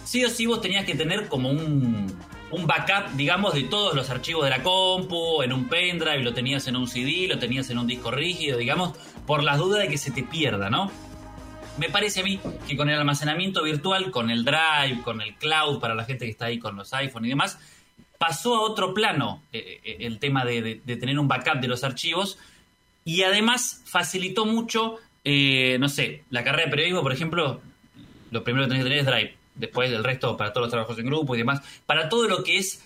sí 0.03 0.25
o 0.25 0.29
sí 0.29 0.45
vos 0.45 0.61
tenías 0.61 0.85
que 0.85 0.95
tener 0.95 1.27
como 1.27 1.49
un, 1.49 2.13
un 2.51 2.67
backup, 2.67 3.11
digamos, 3.15 3.53
de 3.53 3.63
todos 3.63 3.93
los 3.93 4.09
archivos 4.09 4.43
de 4.45 4.49
la 4.49 4.63
compu, 4.63 5.43
en 5.43 5.53
un 5.53 5.67
pendrive, 5.67 6.23
lo 6.23 6.33
tenías 6.33 6.67
en 6.67 6.75
un 6.75 6.87
CD, 6.87 7.27
lo 7.27 7.37
tenías 7.39 7.69
en 7.69 7.77
un 7.77 7.87
disco 7.87 8.11
rígido, 8.11 8.57
digamos, 8.57 8.97
por 9.27 9.43
las 9.43 9.57
dudas 9.57 9.81
de 9.81 9.89
que 9.89 9.97
se 9.97 10.11
te 10.11 10.23
pierda, 10.23 10.69
¿no? 10.69 10.91
Me 11.77 11.89
parece 11.89 12.21
a 12.21 12.23
mí 12.23 12.39
que 12.67 12.77
con 12.77 12.89
el 12.89 12.97
almacenamiento 12.97 13.61
virtual, 13.61 14.09
con 14.09 14.29
el 14.29 14.45
Drive, 14.45 15.01
con 15.03 15.21
el 15.21 15.35
cloud 15.35 15.79
para 15.79 15.93
la 15.93 16.05
gente 16.05 16.25
que 16.25 16.31
está 16.31 16.45
ahí 16.45 16.57
con 16.57 16.77
los 16.77 16.93
iPhone 16.93 17.25
y 17.25 17.29
demás, 17.29 17.59
pasó 18.17 18.55
a 18.55 18.62
otro 18.62 18.93
plano 18.93 19.43
eh, 19.51 19.81
eh, 19.84 19.98
el 20.01 20.19
tema 20.19 20.45
de, 20.45 20.81
tener 20.86 21.19
un 21.19 21.27
backup 21.27 21.60
de 21.60 21.67
los 21.67 21.84
archivos 21.84 22.38
y 23.03 23.24
además 23.24 23.84
facilitó 23.86 24.45
mucho, 24.45 24.98
eh, 25.24 25.77
no 25.79 25.89
sé, 25.89 26.24
la 26.29 26.43
carrera 26.43 26.65
de 26.65 26.72
periodismo, 26.72 27.01
por 27.01 27.13
ejemplo, 27.13 27.62
lo 28.31 28.43
primero 28.43 28.65
que 28.65 28.69
tenés 28.69 28.84
que 28.84 28.89
tener 28.89 29.00
es 29.00 29.05
Drive, 29.05 29.38
después 29.55 29.91
del 29.91 30.03
resto 30.03 30.36
para 30.38 30.51
todos 30.51 30.65
los 30.65 30.72
trabajos 30.72 30.98
en 30.98 31.05
grupo 31.05 31.36
y 31.36 31.38
demás, 31.38 31.62
para 31.86 32.10
todo 32.10 32.27
lo 32.27 32.43
que 32.43 32.57
es 32.57 32.84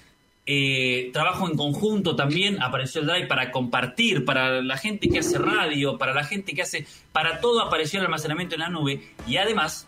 eh, 0.52 1.12
trabajo 1.14 1.48
en 1.48 1.56
conjunto 1.56 2.16
también 2.16 2.60
apareció 2.64 3.02
el 3.02 3.08
Drive 3.08 3.28
para 3.28 3.52
compartir, 3.52 4.26
para 4.26 4.64
la 4.64 4.78
gente 4.78 5.08
que 5.08 5.20
hace 5.20 5.38
radio, 5.38 6.00
para 6.00 6.12
la 6.16 6.24
gente 6.24 6.56
que 6.56 6.64
hace, 6.64 6.88
para 7.12 7.40
todo 7.40 7.62
apareció 7.62 8.00
el 8.00 8.06
almacenamiento 8.06 8.56
en 8.56 8.62
la 8.62 8.70
nube 8.70 9.00
y 9.28 9.38
además, 9.38 9.88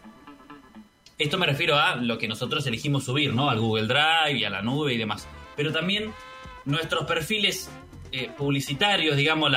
esto 1.22 1.38
me 1.38 1.46
refiero 1.46 1.78
a 1.78 1.96
lo 1.96 2.18
que 2.18 2.28
nosotros 2.28 2.66
elegimos 2.68 3.06
subir, 3.06 3.34
¿no? 3.34 3.50
Al 3.50 3.60
Google 3.60 3.88
Drive 3.88 4.40
y 4.40 4.44
a 4.44 4.50
la 4.50 4.62
nube 4.62 4.94
y 4.94 4.98
demás, 4.98 5.28
pero 5.56 5.72
también 5.72 6.12
nuestros 6.66 7.06
perfiles 7.06 7.70
eh, 8.12 8.30
publicitarios, 8.38 9.16
digamos, 9.16 9.52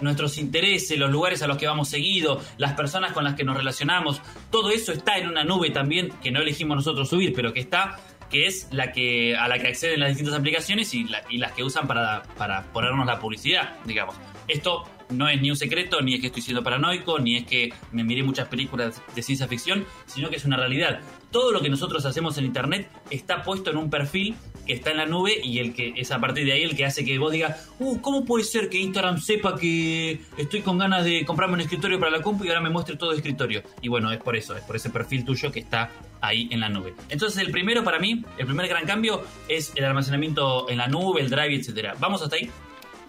nuestros 0.00 0.38
intereses, 0.38 0.98
los 0.98 1.10
lugares 1.10 1.42
a 1.42 1.46
los 1.46 1.58
que 1.58 1.66
vamos 1.66 1.88
seguido, 1.88 2.40
las 2.56 2.72
personas 2.72 3.12
con 3.12 3.24
las 3.24 3.34
que 3.34 3.44
nos 3.44 3.56
relacionamos, 3.56 4.22
todo 4.50 4.70
eso 4.70 4.92
está 4.92 5.18
en 5.18 5.28
una 5.28 5.44
nube 5.44 5.70
también 5.70 6.10
que 6.22 6.30
no 6.30 6.40
elegimos 6.40 6.76
nosotros 6.76 7.08
subir, 7.08 7.32
pero 7.34 7.52
que 7.52 7.60
está, 7.60 7.98
que 8.30 8.46
es 8.46 8.68
la 8.70 8.92
que 8.92 9.36
a 9.36 9.48
la 9.48 9.58
que 9.58 9.68
acceden 9.68 10.00
las 10.00 10.10
distintas 10.10 10.38
aplicaciones 10.38 10.94
y, 10.94 11.06
y 11.28 11.38
las 11.38 11.52
que 11.52 11.64
usan 11.64 11.86
para, 11.86 12.22
para 12.38 12.62
ponernos 12.72 13.06
la 13.06 13.18
publicidad, 13.18 13.78
digamos. 13.84 14.14
Esto 14.48 14.84
no 15.10 15.28
es 15.28 15.40
ni 15.40 15.50
un 15.50 15.56
secreto, 15.56 16.00
ni 16.00 16.14
es 16.14 16.20
que 16.20 16.28
estoy 16.28 16.42
siendo 16.42 16.62
paranoico, 16.62 17.18
ni 17.18 17.36
es 17.36 17.46
que 17.46 17.72
me 17.92 18.04
miré 18.04 18.22
muchas 18.22 18.48
películas 18.48 19.02
de 19.14 19.22
ciencia 19.22 19.48
ficción, 19.48 19.84
sino 20.06 20.30
que 20.30 20.36
es 20.36 20.44
una 20.44 20.56
realidad. 20.56 21.00
Todo 21.30 21.52
lo 21.52 21.60
que 21.60 21.68
nosotros 21.68 22.04
hacemos 22.06 22.36
en 22.38 22.44
Internet 22.44 22.90
está 23.10 23.42
puesto 23.42 23.70
en 23.70 23.76
un 23.76 23.90
perfil 23.90 24.34
que 24.66 24.72
está 24.72 24.90
en 24.90 24.96
la 24.96 25.06
nube 25.06 25.34
y 25.42 25.58
el 25.58 25.74
que 25.74 25.94
es 25.96 26.10
a 26.10 26.20
partir 26.20 26.44
de 26.44 26.52
ahí 26.52 26.62
el 26.62 26.76
que 26.76 26.84
hace 26.84 27.04
que 27.04 27.18
vos 27.18 27.32
digas, 27.32 27.68
uh, 27.78 28.00
¿cómo 28.00 28.24
puede 28.24 28.44
ser 28.44 28.68
que 28.68 28.78
Instagram 28.78 29.20
sepa 29.20 29.56
que 29.56 30.20
estoy 30.36 30.60
con 30.60 30.78
ganas 30.78 31.04
de 31.04 31.24
comprarme 31.24 31.54
un 31.54 31.60
escritorio 31.60 31.98
para 31.98 32.10
la 32.10 32.22
compu 32.22 32.44
y 32.44 32.48
ahora 32.48 32.60
me 32.60 32.70
muestre 32.70 32.96
todo 32.96 33.10
de 33.10 33.16
escritorio? 33.16 33.62
Y 33.80 33.88
bueno, 33.88 34.12
es 34.12 34.18
por 34.18 34.36
eso, 34.36 34.56
es 34.56 34.62
por 34.62 34.76
ese 34.76 34.90
perfil 34.90 35.24
tuyo 35.24 35.50
que 35.52 35.60
está 35.60 35.90
ahí 36.20 36.48
en 36.50 36.60
la 36.60 36.68
nube. 36.68 36.94
Entonces 37.08 37.40
el 37.40 37.50
primero 37.50 37.84
para 37.84 37.98
mí, 37.98 38.24
el 38.38 38.46
primer 38.46 38.68
gran 38.68 38.84
cambio 38.86 39.22
es 39.48 39.72
el 39.76 39.84
almacenamiento 39.84 40.68
en 40.68 40.78
la 40.78 40.88
nube, 40.88 41.20
el 41.20 41.30
drive, 41.30 41.54
etcétera. 41.54 41.94
¿Vamos 41.98 42.22
hasta 42.22 42.36
ahí? 42.36 42.50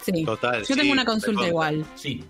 Sí. 0.03 0.23
Total, 0.25 0.59
Yo 0.61 0.65
sí, 0.65 0.75
tengo 0.75 0.91
una 0.93 1.05
consulta 1.05 1.47
igual. 1.47 1.85
Sí. 1.95 2.23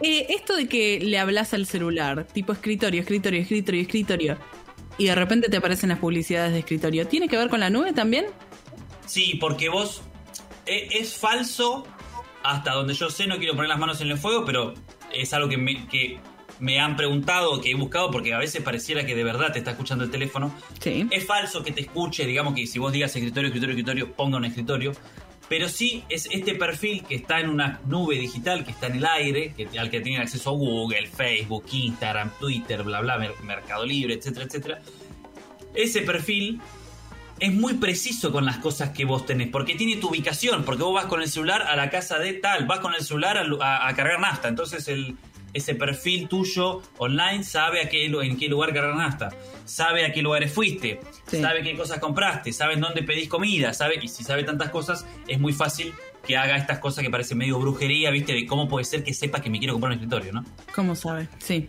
Eh, 0.00 0.26
esto 0.30 0.56
de 0.56 0.66
que 0.68 0.98
le 1.00 1.18
hablas 1.18 1.54
al 1.54 1.66
celular, 1.66 2.26
tipo 2.32 2.52
escritorio, 2.52 3.00
escritorio, 3.00 3.40
escritorio, 3.40 3.80
escritorio, 3.82 4.38
y 4.98 5.06
de 5.06 5.14
repente 5.14 5.48
te 5.48 5.56
aparecen 5.56 5.88
las 5.90 5.98
publicidades 5.98 6.52
de 6.52 6.58
escritorio, 6.60 7.06
¿tiene 7.06 7.28
que 7.28 7.36
ver 7.36 7.48
con 7.48 7.60
la 7.60 7.70
nube 7.70 7.92
también? 7.92 8.26
Sí, 9.06 9.36
porque 9.40 9.68
vos 9.68 10.02
e- 10.66 10.88
es 10.98 11.16
falso 11.16 11.86
hasta 12.42 12.72
donde 12.72 12.94
yo 12.94 13.08
sé, 13.08 13.26
no 13.26 13.38
quiero 13.38 13.54
poner 13.54 13.68
las 13.68 13.78
manos 13.78 14.00
en 14.00 14.10
el 14.10 14.18
fuego, 14.18 14.44
pero 14.44 14.74
es 15.12 15.32
algo 15.32 15.48
que 15.48 15.56
me, 15.56 15.86
que 15.88 16.18
me 16.58 16.78
han 16.80 16.96
preguntado, 16.96 17.60
que 17.60 17.70
he 17.70 17.74
buscado, 17.74 18.10
porque 18.10 18.34
a 18.34 18.38
veces 18.38 18.62
pareciera 18.62 19.06
que 19.06 19.14
de 19.14 19.24
verdad 19.24 19.52
te 19.52 19.58
está 19.60 19.70
escuchando 19.72 20.04
el 20.04 20.10
teléfono. 20.10 20.52
Sí. 20.80 21.06
Es 21.10 21.24
falso 21.26 21.62
que 21.62 21.72
te 21.72 21.80
escuche, 21.82 22.26
digamos 22.26 22.54
que 22.54 22.66
si 22.66 22.78
vos 22.78 22.92
digas 22.92 23.14
escritorio, 23.16 23.48
escritorio, 23.48 23.74
escritorio, 23.74 24.12
ponga 24.12 24.36
un 24.38 24.44
escritorio. 24.44 24.92
Pero 25.48 25.68
sí 25.68 26.02
es 26.08 26.26
este 26.32 26.54
perfil 26.54 27.04
que 27.04 27.16
está 27.16 27.38
en 27.40 27.50
una 27.50 27.80
nube 27.86 28.16
digital, 28.18 28.64
que 28.64 28.70
está 28.70 28.86
en 28.86 28.96
el 28.96 29.04
aire, 29.06 29.54
al 29.78 29.90
que 29.90 30.00
tiene 30.00 30.18
acceso 30.22 30.52
Google, 30.52 31.06
Facebook, 31.06 31.64
Instagram, 31.70 32.30
Twitter, 32.40 32.82
bla, 32.82 33.00
bla, 33.02 33.18
Mer- 33.18 33.38
Mercado 33.42 33.84
Libre, 33.84 34.14
etcétera, 34.14 34.46
etcétera. 34.46 34.80
Ese 35.74 36.00
perfil 36.02 36.60
es 37.40 37.52
muy 37.52 37.74
preciso 37.74 38.32
con 38.32 38.46
las 38.46 38.58
cosas 38.58 38.90
que 38.90 39.04
vos 39.04 39.26
tenés, 39.26 39.48
porque 39.48 39.74
tiene 39.74 39.96
tu 39.96 40.08
ubicación, 40.08 40.64
porque 40.64 40.82
vos 40.82 40.94
vas 40.94 41.06
con 41.06 41.20
el 41.20 41.28
celular 41.28 41.62
a 41.62 41.76
la 41.76 41.90
casa 41.90 42.18
de 42.18 42.32
tal, 42.34 42.64
vas 42.66 42.80
con 42.80 42.94
el 42.94 43.02
celular 43.02 43.36
a, 43.36 43.44
lu- 43.44 43.60
a- 43.60 43.86
a 43.86 43.94
cargar 43.94 44.20
nafta, 44.20 44.48
entonces 44.48 44.88
el, 44.88 45.16
ese 45.54 45.74
perfil 45.74 46.28
tuyo 46.28 46.82
online 46.98 47.42
sabe 47.44 47.80
a 47.80 47.88
qué, 47.88 48.04
en 48.06 48.36
qué 48.36 48.48
lugar 48.48 48.74
cargar 48.74 48.94
nafta, 48.96 49.30
sabe 49.64 50.04
a 50.04 50.12
qué 50.12 50.20
lugares 50.20 50.52
fuiste, 50.52 51.00
Sí. 51.28 51.40
sabe 51.40 51.62
qué 51.62 51.74
cosas 51.76 51.98
compraste, 52.00 52.52
sabe 52.52 52.74
en 52.74 52.80
dónde 52.80 53.02
pedís 53.02 53.28
comida, 53.28 53.72
sabe, 53.72 53.98
y 54.02 54.08
si 54.08 54.22
sabe 54.24 54.44
tantas 54.44 54.70
cosas, 54.70 55.06
es 55.26 55.40
muy 55.40 55.52
fácil 55.52 55.94
que 56.26 56.36
haga 56.36 56.56
estas 56.56 56.78
cosas 56.78 57.04
que 57.04 57.10
parecen 57.10 57.38
medio 57.38 57.58
brujería, 57.58 58.10
viste, 58.10 58.32
de 58.32 58.46
cómo 58.46 58.66
puede 58.68 58.84
ser 58.84 59.04
que 59.04 59.14
sepa 59.14 59.40
que 59.40 59.48
me 59.50 59.58
quiero 59.58 59.74
comprar 59.74 59.92
un 59.92 59.98
escritorio, 59.98 60.32
¿no? 60.32 60.44
¿Cómo 60.74 60.94
sabe? 60.94 61.28
Sí. 61.38 61.66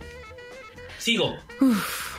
Sigo. 0.98 1.36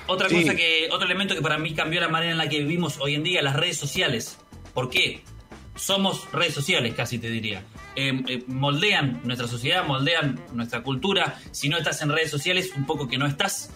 Otra 0.08 0.30
Sí. 0.30 0.42
cosa 0.42 0.56
que, 0.56 0.88
otro 0.92 1.06
elemento 1.06 1.36
que 1.36 1.42
para 1.42 1.58
mí 1.58 1.74
cambió 1.74 2.00
la 2.00 2.08
manera 2.08 2.32
en 2.32 2.38
la 2.38 2.48
que 2.48 2.60
vivimos 2.60 2.98
hoy 3.00 3.16
en 3.16 3.24
día, 3.24 3.42
las 3.42 3.56
redes 3.56 3.78
sociales. 3.78 4.38
¿Por 4.74 4.90
qué? 4.90 5.22
Somos 5.76 6.32
redes 6.32 6.54
sociales, 6.54 6.94
casi 6.96 7.20
te 7.20 7.30
diría. 7.30 7.64
Eh, 8.00 8.14
eh, 8.28 8.44
moldean 8.46 9.22
nuestra 9.24 9.48
sociedad, 9.48 9.84
moldean 9.84 10.40
nuestra 10.54 10.84
cultura. 10.84 11.42
Si 11.50 11.68
no 11.68 11.80
estás 11.80 12.00
en 12.04 12.10
redes 12.10 12.30
sociales, 12.30 12.72
un 12.78 12.86
poco 12.86 13.08
que 13.08 13.18
no 13.18 13.26
estás. 13.26 13.72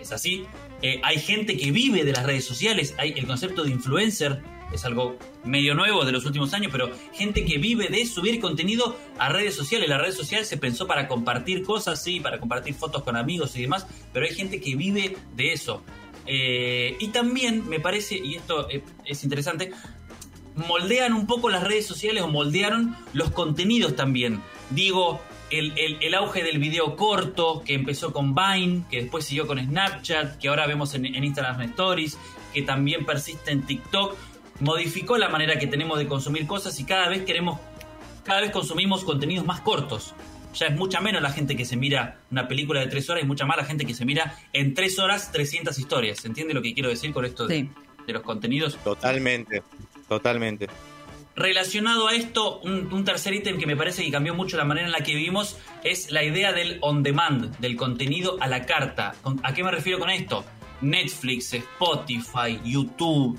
Es 0.00 0.12
así. 0.12 0.46
Eh, 0.80 1.00
hay 1.02 1.18
gente 1.18 1.56
que 1.56 1.72
vive 1.72 2.04
de 2.04 2.12
las 2.12 2.24
redes 2.24 2.44
sociales. 2.44 2.94
Hay 2.98 3.14
el 3.16 3.26
concepto 3.26 3.64
de 3.64 3.72
influencer. 3.72 4.40
Es 4.72 4.84
algo 4.84 5.18
medio 5.42 5.74
nuevo 5.74 6.04
de 6.04 6.12
los 6.12 6.24
últimos 6.24 6.54
años, 6.54 6.70
pero 6.70 6.88
gente 7.12 7.44
que 7.44 7.58
vive 7.58 7.88
de 7.88 8.06
subir 8.06 8.40
contenido 8.40 8.96
a 9.18 9.28
redes 9.28 9.56
sociales. 9.56 9.88
La 9.88 9.98
red 9.98 10.12
social 10.12 10.44
se 10.44 10.56
pensó 10.56 10.86
para 10.86 11.08
compartir 11.08 11.64
cosas, 11.64 12.00
sí, 12.00 12.20
para 12.20 12.38
compartir 12.38 12.74
fotos 12.74 13.02
con 13.02 13.16
amigos 13.16 13.56
y 13.56 13.62
demás, 13.62 13.88
pero 14.12 14.24
hay 14.24 14.32
gente 14.32 14.60
que 14.60 14.76
vive 14.76 15.16
de 15.34 15.52
eso. 15.52 15.82
Y 16.24 17.08
también 17.08 17.68
me 17.68 17.80
parece, 17.80 18.14
y 18.14 18.36
esto 18.36 18.68
es 19.04 19.24
interesante, 19.24 19.72
moldean 20.56 21.12
un 21.14 21.26
poco 21.26 21.48
las 21.50 21.62
redes 21.64 21.86
sociales 21.86 22.22
o 22.22 22.28
moldearon 22.28 22.96
los 23.12 23.30
contenidos 23.30 23.96
también. 23.96 24.40
Digo, 24.70 25.20
el, 25.50 25.72
el- 25.76 25.98
el 26.00 26.14
auge 26.14 26.42
del 26.42 26.58
video 26.58 26.96
corto 26.96 27.62
que 27.64 27.74
empezó 27.74 28.12
con 28.12 28.34
Vine, 28.34 28.84
que 28.90 29.02
después 29.02 29.24
siguió 29.24 29.46
con 29.46 29.58
Snapchat, 29.58 30.38
que 30.38 30.48
ahora 30.48 30.66
vemos 30.66 30.94
en, 30.94 31.06
en 31.06 31.24
Instagram 31.24 31.60
Stories, 31.62 32.18
que 32.54 32.62
también 32.62 33.04
persiste 33.06 33.50
en 33.50 33.62
TikTok, 33.62 34.16
modificó 34.60 35.16
la 35.18 35.28
manera 35.28 35.58
que 35.58 35.66
tenemos 35.66 35.98
de 35.98 36.06
consumir 36.06 36.46
cosas 36.46 36.78
y 36.80 36.84
cada 36.84 37.08
vez 37.08 37.22
queremos, 37.24 37.58
cada 38.24 38.40
vez 38.42 38.50
consumimos 38.50 39.04
contenidos 39.04 39.44
más 39.46 39.60
cortos. 39.60 40.14
Ya 40.54 40.66
es 40.66 40.76
mucha 40.76 41.00
menos 41.00 41.22
la 41.22 41.30
gente 41.30 41.56
que 41.56 41.64
se 41.64 41.76
mira 41.76 42.18
una 42.30 42.48
película 42.48 42.80
de 42.80 42.88
tres 42.88 43.08
horas 43.08 43.22
y 43.22 43.26
mucha 43.26 43.46
más 43.46 43.56
la 43.56 43.64
gente 43.64 43.84
que 43.86 43.94
se 43.94 44.04
mira 44.04 44.36
en 44.52 44.74
tres 44.74 44.98
horas 44.98 45.30
300 45.32 45.78
historias. 45.78 46.18
¿Se 46.18 46.26
entiende 46.28 46.54
lo 46.54 46.60
que 46.62 46.74
quiero 46.74 46.88
decir 46.88 47.12
con 47.12 47.24
esto 47.24 47.46
de, 47.46 47.54
Sí. 47.56 47.70
de 48.06 48.12
los 48.12 48.22
contenidos? 48.22 48.76
Totalmente, 48.82 49.62
totalmente. 50.10 50.66
Relacionado 51.36 52.08
a 52.08 52.14
esto, 52.14 52.58
un, 52.60 53.04
tercer 53.04 53.32
ítem 53.32 53.56
que 53.58 53.66
me 53.66 53.76
parece 53.76 54.04
que 54.04 54.10
cambió 54.10 54.34
mucho 54.34 54.56
la 54.56 54.64
manera 54.64 54.86
en 54.86 54.92
la 54.92 55.00
que 55.02 55.14
vivimos 55.14 55.56
es 55.84 56.10
la 56.10 56.24
idea 56.24 56.52
del 56.52 56.78
on 56.82 57.02
demand, 57.04 57.56
del 57.58 57.76
contenido 57.76 58.36
a 58.40 58.48
la 58.48 58.66
carta. 58.66 59.14
¿Con- 59.22 59.40
¿A 59.44 59.54
qué 59.54 59.62
me 59.62 59.70
refiero 59.70 60.00
con 60.00 60.10
esto? 60.10 60.44
Netflix, 60.80 61.54
Spotify, 61.54 62.58
YouTube, 62.64 63.38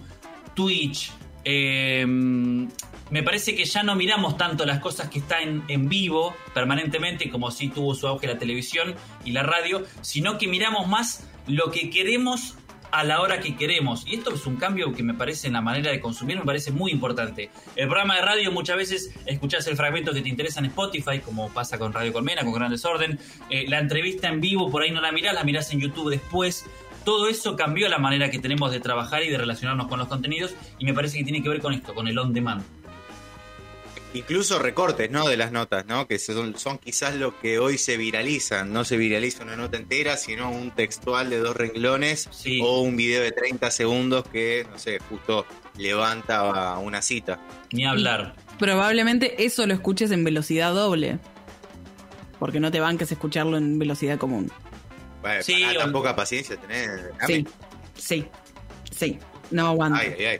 Twitch. 0.55 1.11
eh, 1.43 2.05
me 2.07 3.23
parece 3.23 3.55
que 3.55 3.65
ya 3.65 3.83
no 3.83 3.93
miramos 3.95 4.37
tanto 4.37 4.65
las 4.65 4.79
cosas 4.79 5.09
que 5.09 5.19
están 5.19 5.65
en 5.67 5.89
vivo 5.89 6.33
permanentemente, 6.53 7.29
como 7.29 7.51
si 7.51 7.67
tuvo 7.67 7.93
su 7.93 8.07
auge 8.07 8.25
la 8.25 8.37
televisión 8.37 8.95
y 9.25 9.31
la 9.31 9.43
radio, 9.43 9.83
sino 9.99 10.37
que 10.37 10.47
miramos 10.47 10.87
más 10.87 11.27
lo 11.47 11.71
que 11.71 11.89
queremos 11.89 12.55
a 12.91 13.03
la 13.03 13.21
hora 13.21 13.39
que 13.39 13.55
queremos. 13.55 14.05
Y 14.05 14.15
esto 14.15 14.33
es 14.33 14.45
un 14.45 14.57
cambio 14.57 14.93
que 14.93 15.03
me 15.03 15.13
parece 15.13 15.48
en 15.48 15.53
la 15.53 15.62
manera 15.62 15.91
de 15.91 16.00
consumir, 16.00 16.38
me 16.38 16.45
parece 16.45 16.71
muy 16.71 16.91
importante. 16.91 17.50
El 17.75 17.88
programa 17.88 18.15
de 18.15 18.21
radio 18.21 18.51
muchas 18.51 18.77
veces 18.77 19.13
escuchás 19.25 19.67
el 19.67 19.75
fragmento 19.75 20.13
que 20.13 20.21
te 20.21 20.29
interesa 20.29 20.60
en 20.60 20.67
Spotify, 20.67 21.19
como 21.19 21.50
pasa 21.50 21.77
con 21.77 21.93
Radio 21.93 22.13
Colmena, 22.13 22.43
con 22.43 22.53
Gran 22.53 22.71
Desorden. 22.71 23.19
Eh, 23.50 23.65
la 23.67 23.79
entrevista 23.79 24.27
en 24.27 24.41
vivo 24.41 24.69
por 24.69 24.83
ahí 24.83 24.91
no 24.91 25.01
la 25.01 25.12
mirás, 25.12 25.33
la 25.33 25.43
mirás 25.43 25.71
en 25.71 25.79
YouTube 25.79 26.10
después. 26.10 26.65
Todo 27.05 27.27
eso 27.27 27.55
cambió 27.55 27.89
la 27.89 27.98
manera 27.98 28.29
que 28.29 28.39
tenemos 28.39 28.71
de 28.71 28.79
trabajar 28.79 29.24
y 29.24 29.29
de 29.29 29.38
relacionarnos 29.38 29.88
con 29.88 29.98
los 29.98 30.07
contenidos 30.07 30.53
y 30.77 30.86
me 30.86 30.93
parece 30.93 31.17
que 31.17 31.24
tiene 31.24 31.41
que 31.41 31.50
ver 31.50 31.60
con 31.60 31.74
esto, 31.74 31.95
con 31.95 32.07
el 32.07 32.17
on 32.17 32.33
demand. 32.33 32.63
Incluso 34.13 34.59
recortes, 34.59 35.09
¿no? 35.09 35.27
De 35.29 35.37
las 35.37 35.53
notas, 35.53 35.85
¿no? 35.85 36.05
Que 36.05 36.19
son, 36.19 36.57
son 36.57 36.77
quizás 36.79 37.15
lo 37.15 37.39
que 37.39 37.59
hoy 37.59 37.77
se 37.77 37.95
viralizan. 37.95 38.73
No 38.73 38.83
se 38.83 38.97
viraliza 38.97 39.43
una 39.43 39.55
nota 39.55 39.77
entera, 39.77 40.17
sino 40.17 40.51
un 40.51 40.71
textual 40.71 41.29
de 41.29 41.37
dos 41.37 41.55
renglones 41.55 42.27
Sí. 42.31 42.59
o 42.61 42.81
un 42.81 42.97
video 42.97 43.21
de 43.23 43.31
30 43.31 43.71
segundos 43.71 44.27
que, 44.27 44.67
no 44.69 44.77
sé, 44.77 44.99
justo 45.09 45.45
levanta 45.77 46.77
una 46.79 47.01
cita. 47.01 47.39
Ni 47.71 47.85
hablar. 47.85 48.35
Probablemente 48.59 49.45
eso 49.45 49.65
lo 49.65 49.73
escuches 49.73 50.11
en 50.11 50.25
velocidad 50.25 50.73
doble. 50.73 51.17
Porque 52.37 52.59
no 52.59 52.69
te 52.69 52.79
banques 52.81 53.11
escucharlo 53.11 53.55
en 53.57 53.79
velocidad 53.79 54.17
común. 54.17 54.51
Bueno, 55.21 55.41
Sí, 55.43 55.63
tan 55.77 55.91
poca 55.93 56.15
paciencia 56.15 56.57
tenés. 56.57 56.89
Sí, 57.27 57.45
sí, 57.95 58.25
sí. 58.91 59.19
No 59.51 59.67
aguanto. 59.67 59.99
Ay, 60.01 60.15
ay, 60.17 60.25
ay. 60.25 60.39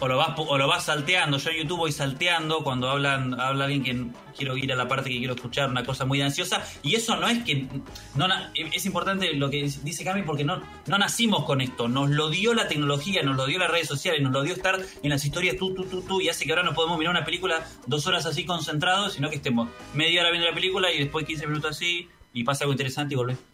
O 0.00 0.08
lo 0.08 0.16
vas 0.16 0.30
o 0.36 0.58
lo 0.58 0.66
vas 0.66 0.84
salteando. 0.84 1.38
Yo 1.38 1.50
en 1.50 1.58
YouTube 1.58 1.78
voy 1.78 1.92
salteando 1.92 2.64
cuando 2.64 2.88
hablan 2.88 3.38
habla 3.38 3.64
alguien 3.66 3.84
que 3.84 4.34
quiero 4.36 4.56
ir 4.56 4.72
a 4.72 4.76
la 4.76 4.88
parte 4.88 5.10
que 5.10 5.18
quiero 5.18 5.34
escuchar, 5.34 5.68
una 5.68 5.84
cosa 5.84 6.06
muy 6.06 6.22
ansiosa. 6.22 6.64
Y 6.82 6.94
eso 6.94 7.16
no 7.16 7.28
es 7.28 7.44
que 7.44 7.68
no 8.14 8.26
es 8.54 8.86
importante 8.86 9.34
lo 9.34 9.50
que 9.50 9.70
dice 9.82 10.04
Cami 10.04 10.22
porque 10.22 10.44
no 10.44 10.62
no 10.86 10.98
nacimos 10.98 11.44
con 11.44 11.60
esto. 11.60 11.88
Nos 11.88 12.10
lo 12.10 12.30
dio 12.30 12.54
la 12.54 12.66
tecnología, 12.66 13.22
nos 13.22 13.36
lo 13.36 13.46
dio 13.46 13.58
las 13.58 13.70
redes 13.70 13.88
sociales, 13.88 14.22
nos 14.22 14.32
lo 14.32 14.42
dio 14.42 14.54
estar 14.54 14.80
en 15.02 15.10
las 15.10 15.24
historias 15.24 15.56
tú 15.56 15.74
tú 15.74 15.84
tú 15.84 16.02
tú 16.02 16.20
y 16.20 16.28
hace 16.28 16.46
que 16.46 16.52
ahora 16.52 16.62
no 16.62 16.74
podemos 16.74 16.98
mirar 16.98 17.14
una 17.14 17.24
película 17.24 17.66
dos 17.86 18.06
horas 18.06 18.24
así 18.26 18.44
concentrados, 18.44 19.12
sino 19.12 19.28
que 19.28 19.36
estemos 19.36 19.68
media 19.94 20.22
hora 20.22 20.30
viendo 20.30 20.48
la 20.48 20.54
película 20.54 20.90
y 20.92 20.98
después 20.98 21.26
15 21.26 21.46
minutos 21.46 21.72
así 21.72 22.08
y 22.32 22.44
pasa 22.44 22.64
algo 22.64 22.72
interesante 22.72 23.14
y 23.14 23.16
volvés. 23.16 23.49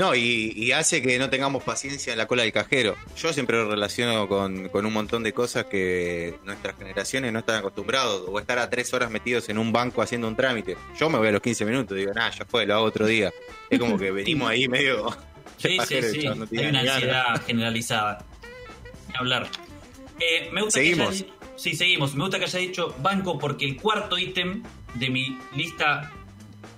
No, 0.00 0.14
y, 0.14 0.54
y 0.56 0.72
hace 0.72 1.02
que 1.02 1.18
no 1.18 1.28
tengamos 1.28 1.62
paciencia 1.62 2.14
en 2.14 2.18
la 2.18 2.26
cola 2.26 2.42
del 2.42 2.52
cajero. 2.52 2.96
Yo 3.18 3.34
siempre 3.34 3.58
lo 3.58 3.68
relaciono 3.68 4.26
con, 4.28 4.70
con 4.70 4.86
un 4.86 4.94
montón 4.94 5.22
de 5.22 5.34
cosas 5.34 5.66
que 5.66 6.38
nuestras 6.46 6.74
generaciones 6.78 7.30
no 7.34 7.40
están 7.40 7.56
acostumbrados. 7.56 8.24
O 8.26 8.38
estar 8.38 8.58
a 8.58 8.70
tres 8.70 8.94
horas 8.94 9.10
metidos 9.10 9.50
en 9.50 9.58
un 9.58 9.72
banco 9.72 10.00
haciendo 10.00 10.26
un 10.26 10.36
trámite. 10.36 10.78
Yo 10.98 11.10
me 11.10 11.18
voy 11.18 11.28
a 11.28 11.32
los 11.32 11.42
15 11.42 11.66
minutos 11.66 11.98
digo, 11.98 12.14
nada, 12.14 12.30
ya 12.30 12.46
fue, 12.46 12.64
lo 12.64 12.76
hago 12.76 12.84
otro 12.84 13.04
día. 13.04 13.30
Es 13.68 13.78
como 13.78 13.98
que 13.98 14.10
venimos 14.10 14.48
ahí 14.48 14.68
medio... 14.68 15.14
Sí, 15.58 15.76
sí, 15.86 16.02
sí. 16.02 16.26
no 16.26 16.46
Hay 16.50 16.66
una 16.68 16.80
ansiedad 16.80 17.42
generalizada. 17.46 18.24
Hablar. 19.12 19.46
Eh, 20.18 20.48
me 20.50 20.62
gusta 20.62 20.80
Seguimos. 20.80 21.08
Que 21.10 21.14
haya, 21.16 21.26
sí, 21.56 21.74
seguimos. 21.74 22.14
Me 22.14 22.22
gusta 22.22 22.38
que 22.38 22.46
haya 22.46 22.58
dicho 22.58 22.96
banco 23.02 23.38
porque 23.38 23.66
el 23.66 23.76
cuarto 23.76 24.16
ítem 24.16 24.62
de 24.94 25.10
mi 25.10 25.38
lista 25.54 26.10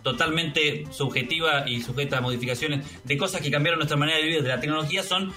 totalmente 0.02 0.84
subjetiva 0.90 1.68
y 1.68 1.82
sujeta 1.82 2.18
a 2.18 2.20
modificaciones 2.20 2.86
de 3.04 3.16
cosas 3.16 3.40
que 3.40 3.50
cambiaron 3.50 3.78
nuestra 3.78 3.96
manera 3.96 4.18
de 4.18 4.24
vivir 4.24 4.42
de 4.42 4.48
la 4.48 4.60
tecnología 4.60 5.02
son 5.02 5.32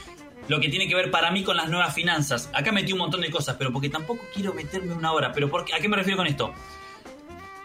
lo 0.47 0.59
que 0.59 0.69
tiene 0.69 0.87
que 0.87 0.95
ver 0.95 1.11
para 1.11 1.31
mí 1.31 1.43
con 1.43 1.57
las 1.57 1.69
nuevas 1.69 1.93
finanzas. 1.93 2.49
Acá 2.53 2.71
metí 2.71 2.93
un 2.93 2.99
montón 2.99 3.21
de 3.21 3.31
cosas, 3.31 3.55
pero 3.57 3.71
porque 3.71 3.89
tampoco 3.89 4.21
quiero 4.33 4.53
meterme 4.53 4.93
una 4.93 5.11
hora. 5.11 5.31
Pero 5.31 5.49
¿por 5.49 5.65
qué? 5.65 5.73
¿a 5.73 5.79
qué 5.79 5.89
me 5.89 5.97
refiero 5.97 6.17
con 6.17 6.27
esto? 6.27 6.53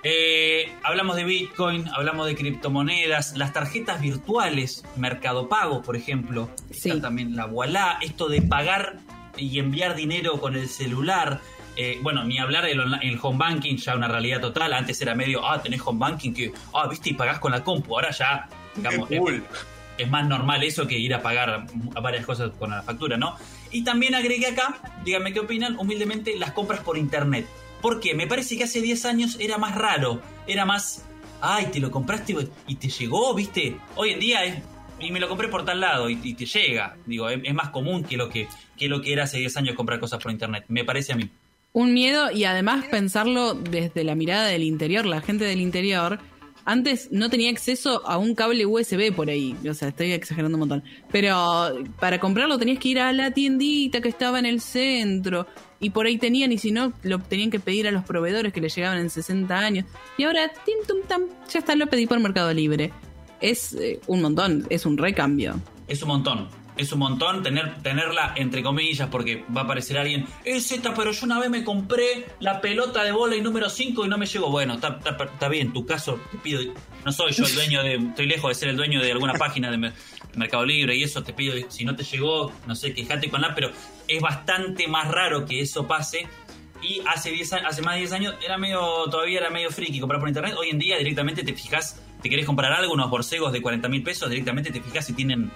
Eh, 0.03 0.73
hablamos 0.83 1.17
de 1.17 1.25
Bitcoin, 1.25 1.87
hablamos 1.89 2.27
de 2.27 2.35
criptomonedas, 2.35 3.37
las 3.37 3.53
tarjetas 3.53 4.01
virtuales, 4.01 4.83
Mercado 4.97 5.49
Pago, 5.49 5.83
por 5.83 5.97
ejemplo. 5.97 6.49
Sí. 6.71 6.89
Está 6.89 7.03
también 7.03 7.37
la 7.37 7.47
Wallah, 7.47 7.99
esto 8.01 8.29
de 8.29 8.41
pagar 8.41 8.99
y 9.37 9.59
enviar 9.59 9.95
dinero 9.95 10.41
con 10.41 10.57
el 10.57 10.69
celular. 10.69 11.41
Eh, 11.83 11.99
bueno, 12.03 12.25
ni 12.25 12.39
hablar 12.39 12.67
del 12.67 12.79
el 13.01 13.19
home 13.23 13.39
banking, 13.39 13.77
ya 13.77 13.95
una 13.97 14.07
realidad 14.07 14.39
total. 14.43 14.75
Antes 14.75 15.01
era 15.01 15.15
medio, 15.15 15.49
ah, 15.49 15.63
tenés 15.63 15.81
home 15.83 15.99
banking 15.99 16.35
que, 16.35 16.53
ah, 16.75 16.87
viste, 16.87 17.09
y 17.09 17.15
pagás 17.15 17.39
con 17.39 17.53
la 17.53 17.65
compu. 17.65 17.95
Ahora 17.95 18.11
ya, 18.11 18.51
digamos, 18.77 19.11
es- 19.97 20.09
más 20.11 20.27
normal 20.27 20.63
eso 20.63 20.87
que 20.87 20.99
ir 20.99 21.15
a 21.15 21.23
pagar 21.23 21.67
a 21.95 22.01
varias 22.01 22.27
cosas 22.27 22.51
con 22.59 22.71
la 22.71 22.83
factura, 22.83 23.17
¿no? 23.17 23.35
Y 23.71 23.83
también 23.83 24.15
agregué 24.15 24.47
acá, 24.49 24.77
díganme 25.05 25.33
qué 25.33 25.41
opinan, 25.41 25.79
humildemente, 25.79 26.37
las 26.39 26.53
compras 26.53 26.81
por 26.81 26.99
internet. 26.99 27.47
¿Por 27.81 27.99
qué? 27.99 28.15
Me 28.15 28.27
parece 28.27 28.59
que 28.59 28.65
hace 28.65 28.83
10 28.83 29.07
años 29.07 29.39
era 29.41 29.57
más 29.57 29.75
raro, 29.75 30.21
era 30.47 30.67
más, 30.67 31.07
ay, 31.41 31.67
te 31.73 31.81
lo 31.81 31.91
compraste 31.91 32.35
y 32.67 32.75
te 32.75 32.89
llegó, 32.91 33.35
¿viste? 33.35 33.79
Hoy 33.97 34.11
en 34.11 34.21
día 34.21 34.45
es, 34.45 34.63
y 34.99 35.11
me 35.13 35.21
lo 35.21 35.29
compré 35.29 35.49
por 35.49 35.65
tal 35.65 35.81
lado 35.81 36.11
y, 36.11 36.19
y 36.23 36.35
te 36.35 36.45
llega. 36.45 36.97
Digo, 37.07 37.31
es, 37.31 37.41
es 37.43 37.55
más 37.55 37.71
común 37.71 38.05
que 38.05 38.19
lo 38.19 38.29
que, 38.29 38.49
que 38.77 38.87
lo 38.89 39.01
que 39.01 39.13
era 39.15 39.25
hace 39.25 39.39
10 39.39 39.57
años 39.57 39.75
comprar 39.77 39.99
cosas 39.99 40.23
por 40.23 40.31
internet, 40.31 40.65
me 40.69 40.85
parece 40.85 41.13
a 41.15 41.17
mí. 41.17 41.31
Un 41.73 41.95
miedo 41.95 42.33
y 42.33 42.45
además 42.45 42.85
pensarlo 42.91 43.55
desde 43.55 44.03
la 44.03 44.15
mirada 44.15 44.47
del 44.47 44.65
interior, 44.65 45.07
la 45.07 45.21
gente 45.21 45.45
del 45.45 45.61
interior. 45.61 46.19
Antes 46.65 47.09
no 47.11 47.31
tenía 47.31 47.51
acceso 47.51 48.07
a 48.07 48.19
un 48.19 48.35
cable 48.35 48.67
USB 48.67 49.15
por 49.15 49.31
ahí, 49.31 49.57
o 49.69 49.73
sea, 49.75 49.89
estoy 49.89 50.13
exagerando 50.13 50.57
un 50.57 50.61
montón. 50.61 50.85
Pero 51.11 51.79
para 51.99 52.19
comprarlo 52.19 52.59
tenías 52.59 52.79
que 52.79 52.89
ir 52.89 53.01
a 53.01 53.13
la 53.13 53.31
tiendita 53.31 54.01
que 54.01 54.09
estaba 54.09 54.39
en 54.39 54.47
el 54.47 54.61
centro 54.61 55.47
y 55.81 55.91
por 55.91 56.07
ahí 56.07 56.19
tenían 56.19 56.53
y 56.53 56.59
si 56.59 56.71
no 56.73 56.93
lo 57.03 57.19
tenían 57.21 57.51
que 57.51 57.61
pedir 57.61 57.89
a 57.89 57.91
los 57.91 58.05
proveedores 58.05 58.53
que 58.53 58.61
le 58.61 58.69
llegaban 58.69 58.99
en 58.99 59.09
60 59.09 59.59
años. 59.59 59.87
Y 60.19 60.25
ahora, 60.25 60.51
tim, 60.65 60.77
tum, 60.87 60.99
tam, 61.09 61.23
ya 61.51 61.61
está, 61.61 61.75
lo 61.75 61.87
pedí 61.87 62.07
por 62.07 62.21
Mercado 62.21 62.53
Libre. 62.53 62.93
Es 63.41 63.73
eh, 63.75 64.01
un 64.07 64.21
montón, 64.21 64.67
es 64.69 64.85
un 64.85 64.99
recambio. 64.99 65.55
Es 65.89 66.03
un 66.03 66.09
montón. 66.09 66.60
Es 66.81 66.93
un 66.93 67.01
montón 67.01 67.43
tener, 67.43 67.83
tenerla 67.83 68.33
entre 68.37 68.63
comillas 68.63 69.09
porque 69.11 69.45
va 69.55 69.63
a 69.63 69.65
aparecer 69.65 69.99
alguien, 69.99 70.27
es 70.45 70.67
Z, 70.69 70.95
pero 70.95 71.13
yo 71.13 71.27
una 71.27 71.39
vez 71.39 71.51
me 71.51 71.63
compré 71.63 72.27
la 72.41 72.61
pelota 72.61 73.03
de 73.05 73.13
bola 73.13 73.37
y 73.37 73.43
número 73.43 73.69
5 73.69 74.07
y 74.07 74.09
no 74.09 74.17
me 74.17 74.27
llegó. 74.27 74.51
Bueno, 74.51 74.75
está, 74.75 74.99
está- 75.05 75.25
está 75.25 75.49
bien, 75.49 75.73
tu 75.73 75.85
caso, 75.85 76.19
te 76.33 76.39
pido, 76.39 76.63
no 77.05 77.13
soy 77.13 77.33
yo 77.33 77.45
el 77.45 77.55
dueño 77.55 77.83
de, 77.83 77.95
estoy 77.97 78.27
lejos 78.27 78.49
de 78.51 78.55
ser 78.55 78.69
el 78.71 78.77
dueño 78.77 79.01
de 79.03 79.13
alguna 79.13 79.35
página 79.35 79.71
de 79.71 79.77
Mer- 79.77 79.93
Mercado 80.37 80.65
Libre 80.65 80.97
y 80.97 81.03
eso 81.03 81.23
te 81.23 81.33
pido, 81.35 81.55
si 81.71 81.85
no 81.85 81.95
te 81.97 82.03
llegó, 82.05 82.53
no 82.67 82.75
sé, 82.75 82.95
quejate 82.95 83.29
con 83.29 83.41
la, 83.43 83.55
pero 83.55 83.71
es 84.09 84.21
bastante 84.23 84.89
más 84.89 85.09
raro 85.09 85.45
que 85.45 85.61
eso 85.61 85.87
pase. 85.87 86.27
Y 86.83 87.03
hace 87.07 87.31
10 87.31 87.53
años, 87.53 87.67
hace 87.69 87.83
más 87.83 87.95
de 87.97 87.99
10 88.01 88.13
años 88.13 88.35
era 88.43 88.57
medio, 88.57 88.81
todavía 89.11 89.41
era 89.41 89.51
medio 89.51 89.71
friki 89.71 90.01
comprar 90.01 90.19
por 90.19 90.29
internet. 90.31 90.55
Hoy 90.59 90.71
en 90.71 90.79
día 90.79 90.97
directamente 90.97 91.43
te 91.43 91.53
fijas, 91.53 92.01
te 92.21 92.31
querés 92.31 92.47
comprar 92.47 92.73
algo, 92.73 92.93
unos 92.93 93.11
borcegos 93.11 93.53
de 93.53 93.63
40 93.63 93.89
mil 93.89 94.03
pesos, 94.03 94.29
directamente 94.29 94.71
te 94.71 94.81
fijas 94.81 95.07
si 95.07 95.13
tienen 95.13 95.51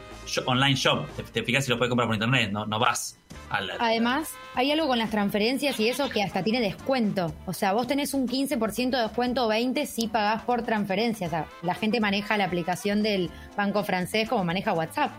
online 0.47 0.75
shop. 0.75 1.07
Te, 1.33 1.43
fijas 1.43 1.65
si 1.65 1.71
lo 1.71 1.79
puedes 1.79 1.91
comprar 1.91 2.09
por 2.09 2.15
internet, 2.15 2.51
no, 2.51 2.67
no 2.67 2.79
vas 2.79 3.19
a 3.51 3.61
la... 3.61 3.75
Además, 3.79 4.31
hay 4.55 4.71
algo 4.73 4.87
con 4.87 4.99
las 4.99 5.11
transferencias 5.11 5.79
y 5.81 5.89
eso 5.89 6.09
que 6.09 6.23
hasta 6.23 6.43
tiene 6.43 6.61
descuento. 6.61 7.35
O 7.47 7.53
sea, 7.53 7.73
vos 7.73 7.87
tenés 7.87 8.15
un 8.15 8.27
15% 8.29 8.91
de 8.91 9.03
descuento 9.03 9.47
o 9.47 9.51
20% 9.51 9.87
si 9.87 10.09
pagás 10.09 10.43
por 10.43 10.63
transferencias. 10.63 11.29
O 11.29 11.31
sea, 11.31 11.47
la 11.63 11.75
gente 11.75 12.01
maneja 12.01 12.37
la 12.37 12.45
aplicación 12.45 13.03
del 13.03 13.31
banco 13.57 13.85
francés 13.85 14.29
como 14.29 14.45
maneja 14.45 14.73
WhatsApp. 14.73 15.13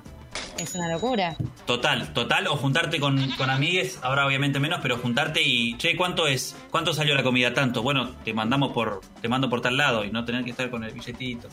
Es 0.58 0.74
una 0.76 0.88
locura. 0.90 1.36
Total, 1.66 2.14
total, 2.14 2.48
o 2.48 2.56
juntarte 2.56 3.00
con, 3.00 3.30
con 3.32 3.50
amigues, 3.50 4.00
ahora 4.02 4.26
obviamente 4.26 4.60
menos, 4.60 4.80
pero 4.82 4.98
juntarte 4.98 5.42
y, 5.42 5.78
che, 5.78 5.96
¿cuánto 5.98 6.28
es? 6.28 6.56
¿Cuánto 6.72 6.94
salió 6.94 7.14
la 7.14 7.24
comida? 7.24 7.54
Tanto. 7.54 7.82
Bueno, 7.82 8.12
te 8.24 8.34
mandamos 8.34 8.72
por, 8.72 9.02
te 9.22 9.28
mando 9.28 9.50
por 9.50 9.62
tal 9.62 9.76
lado 9.76 10.06
y 10.06 10.12
no 10.12 10.24
tener 10.24 10.44
que 10.46 10.52
estar 10.52 10.70
con 10.70 10.84
el 10.84 10.94
billetito. 10.94 11.50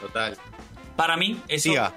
Total. 0.00 0.36
Para 0.96 1.16
mí, 1.16 1.40
eso. 1.48 1.70
Siga. 1.70 1.94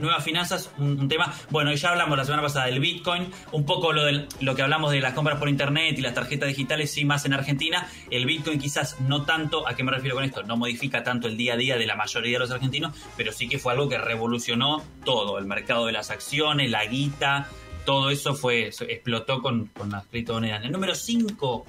Nuevas 0.00 0.24
finanzas, 0.24 0.70
un, 0.78 1.08
tema. 1.08 1.32
Bueno, 1.50 1.72
ya 1.74 1.90
hablamos 1.90 2.18
la 2.18 2.24
semana 2.24 2.42
pasada 2.42 2.66
del 2.66 2.80
Bitcoin, 2.80 3.28
un 3.52 3.64
poco 3.64 3.92
lo, 3.92 4.04
del, 4.04 4.26
lo 4.40 4.54
que 4.54 4.62
hablamos 4.62 4.90
de 4.90 5.00
las 5.00 5.14
compras 5.14 5.38
por 5.38 5.48
internet 5.48 5.96
y 5.98 6.00
las 6.00 6.14
tarjetas 6.14 6.48
digitales, 6.48 6.90
sí, 6.90 7.04
más 7.04 7.24
en 7.24 7.32
Argentina. 7.32 7.86
El 8.10 8.26
Bitcoin 8.26 8.58
quizás 8.58 9.00
no 9.00 9.24
tanto, 9.24 9.68
¿a 9.68 9.74
qué 9.74 9.84
me 9.84 9.92
refiero 9.92 10.16
con 10.16 10.24
esto? 10.24 10.42
No 10.42 10.56
modifica 10.56 11.02
tanto 11.02 11.28
el 11.28 11.36
día 11.36 11.54
a 11.54 11.56
día 11.56 11.76
de 11.76 11.86
la 11.86 11.96
mayoría 11.96 12.34
de 12.34 12.38
los 12.40 12.50
argentinos, 12.50 12.96
pero 13.16 13.32
sí 13.32 13.48
que 13.48 13.58
fue 13.58 13.72
algo 13.72 13.88
que 13.88 13.98
revolucionó 13.98 14.82
todo, 15.04 15.38
el 15.38 15.46
mercado 15.46 15.86
de 15.86 15.92
las 15.92 16.10
acciones, 16.10 16.70
la 16.70 16.84
guita, 16.86 17.48
todo 17.84 18.10
eso 18.10 18.34
fue, 18.34 18.68
explotó 18.68 19.42
con, 19.42 19.66
con 19.66 19.90
las 19.90 20.06
criptomonedas. 20.06 20.64
El 20.64 20.72
número 20.72 20.94
5, 20.94 21.66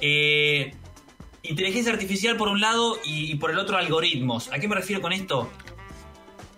eh, 0.00 0.74
inteligencia 1.42 1.92
artificial 1.92 2.36
por 2.36 2.48
un 2.48 2.60
lado 2.60 2.98
y 3.04 3.34
por 3.36 3.50
el 3.50 3.58
otro 3.58 3.76
algoritmos. 3.76 4.52
¿A 4.52 4.58
qué 4.58 4.68
me 4.68 4.74
refiero 4.74 5.00
con 5.00 5.12
esto? 5.12 5.50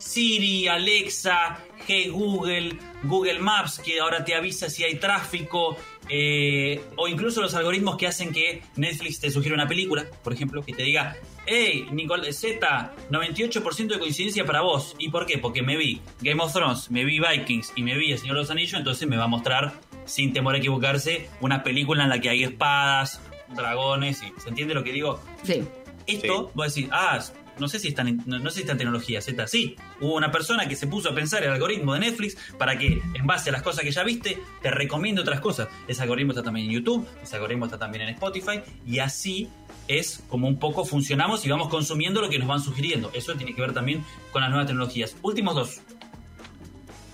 Siri, 0.06 0.68
Alexa, 0.68 1.58
Hey 1.88 2.08
Google, 2.08 2.78
Google 3.04 3.38
Maps, 3.40 3.78
que 3.80 4.00
ahora 4.00 4.24
te 4.24 4.34
avisa 4.34 4.70
si 4.70 4.84
hay 4.84 4.96
tráfico, 4.96 5.76
eh, 6.08 6.80
o 6.96 7.08
incluso 7.08 7.40
los 7.42 7.54
algoritmos 7.54 7.96
que 7.96 8.06
hacen 8.06 8.32
que 8.32 8.62
Netflix 8.76 9.20
te 9.20 9.30
sugiera 9.30 9.54
una 9.54 9.66
película, 9.68 10.06
por 10.22 10.32
ejemplo, 10.32 10.62
que 10.62 10.72
te 10.72 10.82
diga, 10.84 11.16
hey, 11.46 11.86
Nicole 11.92 12.32
Z, 12.32 12.94
98% 13.10 13.86
de 13.94 13.98
coincidencia 13.98 14.44
para 14.44 14.60
vos. 14.62 14.94
¿Y 14.98 15.10
por 15.10 15.26
qué? 15.26 15.38
Porque 15.38 15.62
me 15.62 15.76
vi 15.76 16.00
Game 16.20 16.42
of 16.42 16.52
Thrones, 16.52 16.90
me 16.90 17.04
vi 17.04 17.20
Vikings 17.20 17.72
y 17.76 17.82
me 17.82 17.96
vi 17.98 18.12
El 18.12 18.18
Señor 18.18 18.36
de 18.36 18.42
los 18.42 18.50
Anillos, 18.50 18.74
entonces 18.78 19.08
me 19.08 19.16
va 19.16 19.24
a 19.24 19.28
mostrar, 19.28 19.74
sin 20.04 20.32
temor 20.32 20.54
a 20.54 20.58
equivocarse, 20.58 21.28
una 21.40 21.62
película 21.64 22.04
en 22.04 22.10
la 22.10 22.20
que 22.20 22.28
hay 22.30 22.44
espadas, 22.44 23.20
dragones, 23.54 24.22
y 24.22 24.40
¿se 24.40 24.48
entiende 24.48 24.74
lo 24.74 24.82
que 24.84 24.92
digo? 24.92 25.20
Sí. 25.42 25.62
Esto, 26.06 26.46
Sí. 26.46 26.52
voy 26.54 26.64
a 26.64 26.68
decir, 26.68 26.88
ah, 26.92 27.18
no 27.58 27.68
sé 27.68 27.78
si 27.78 27.88
están 27.88 28.08
en- 28.08 28.22
no, 28.26 28.38
no 28.38 28.50
sé 28.50 28.56
si 28.56 28.60
está 28.62 28.72
en 28.72 28.78
tecnología 28.78 29.20
Z. 29.20 29.46
Sí, 29.46 29.76
hubo 30.00 30.14
una 30.14 30.30
persona 30.30 30.68
que 30.68 30.76
se 30.76 30.86
puso 30.86 31.10
a 31.10 31.14
pensar 31.14 31.42
el 31.44 31.50
algoritmo 31.50 31.94
de 31.94 32.00
Netflix 32.00 32.36
para 32.58 32.78
que, 32.78 33.00
en 33.14 33.26
base 33.26 33.50
a 33.50 33.52
las 33.52 33.62
cosas 33.62 33.82
que 33.84 33.90
ya 33.90 34.02
viste, 34.04 34.38
te 34.62 34.70
recomiende 34.70 35.20
otras 35.20 35.40
cosas. 35.40 35.68
Ese 35.88 36.02
algoritmo 36.02 36.32
está 36.32 36.42
también 36.42 36.66
en 36.66 36.72
YouTube, 36.72 37.06
ese 37.22 37.36
algoritmo 37.36 37.64
está 37.66 37.78
también 37.78 38.02
en 38.02 38.10
Spotify, 38.14 38.60
y 38.86 38.98
así 38.98 39.48
es 39.88 40.22
como 40.28 40.48
un 40.48 40.58
poco 40.58 40.84
funcionamos 40.84 41.44
y 41.46 41.48
vamos 41.48 41.68
consumiendo 41.68 42.20
lo 42.20 42.28
que 42.28 42.38
nos 42.38 42.48
van 42.48 42.60
sugiriendo. 42.60 43.10
Eso 43.14 43.34
tiene 43.36 43.54
que 43.54 43.60
ver 43.60 43.72
también 43.72 44.04
con 44.32 44.42
las 44.42 44.50
nuevas 44.50 44.66
tecnologías. 44.66 45.16
Últimos 45.22 45.54
dos. 45.54 45.80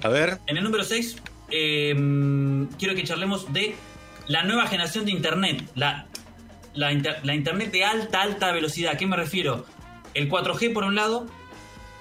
A 0.02 0.09
ver. 0.09 0.38
En 0.46 0.57
el 0.57 0.64
número 0.64 0.83
6, 0.83 1.16
quiero 2.78 2.94
que 2.94 3.05
charlemos 3.05 3.52
de 3.52 3.74
la 4.26 4.42
nueva 4.44 4.66
generación 4.66 5.05
de 5.05 5.12
Internet. 5.12 5.68
La, 5.74 6.07
la, 6.74 6.92
inter- 6.92 7.20
la 7.24 7.35
Internet 7.35 7.70
de 7.72 7.85
alta, 7.85 8.22
alta 8.22 8.52
velocidad. 8.52 8.92
¿A 8.94 8.96
qué 8.96 9.07
me 9.07 9.16
refiero? 9.16 9.66
El 10.14 10.31
4G 10.31 10.72
por 10.72 10.85
un 10.85 10.94
lado, 10.94 11.27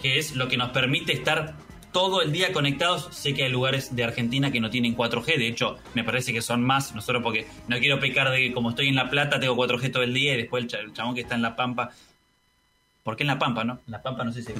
que 0.02 0.18
es 0.18 0.36
lo 0.36 0.48
que 0.48 0.58
nos 0.58 0.72
permite 0.72 1.14
estar 1.14 1.56
todo 1.92 2.22
el 2.22 2.32
día 2.32 2.54
conectados. 2.54 3.10
Sé 3.12 3.34
que 3.34 3.44
hay 3.44 3.52
lugares 3.52 3.96
de 3.96 4.04
Argentina 4.04 4.52
que 4.52 4.60
no 4.60 4.70
tienen 4.70 4.96
4G, 4.96 5.38
de 5.38 5.48
hecho 5.48 5.78
me 5.94 6.04
parece 6.04 6.34
que 6.34 6.42
son 6.42 6.64
más, 6.64 6.96
no 6.96 7.02
solo 7.02 7.22
porque 7.22 7.48
no 7.68 7.78
quiero 7.80 8.00
pecar 8.00 8.32
de 8.32 8.38
que 8.38 8.54
como 8.54 8.70
estoy 8.72 8.88
en 8.88 8.96
La 8.96 9.10
Plata 9.10 9.40
tengo 9.40 9.56
4G 9.56 9.92
todo 9.92 10.04
el 10.04 10.14
día 10.14 10.34
y 10.34 10.38
después 10.38 10.66
el 10.74 10.94
chabón 10.94 11.16
que 11.16 11.22
está 11.22 11.36
en 11.36 11.42
La 11.42 11.56
Pampa 11.56 11.92
¿Por 13.04 13.16
qué 13.16 13.24
en 13.24 13.28
La 13.28 13.40
Pampa, 13.40 13.64
no? 13.64 13.82
En 13.86 13.92
La 13.92 14.02
Pampa 14.02 14.24
no 14.24 14.32
sé 14.32 14.44
si. 14.44 14.54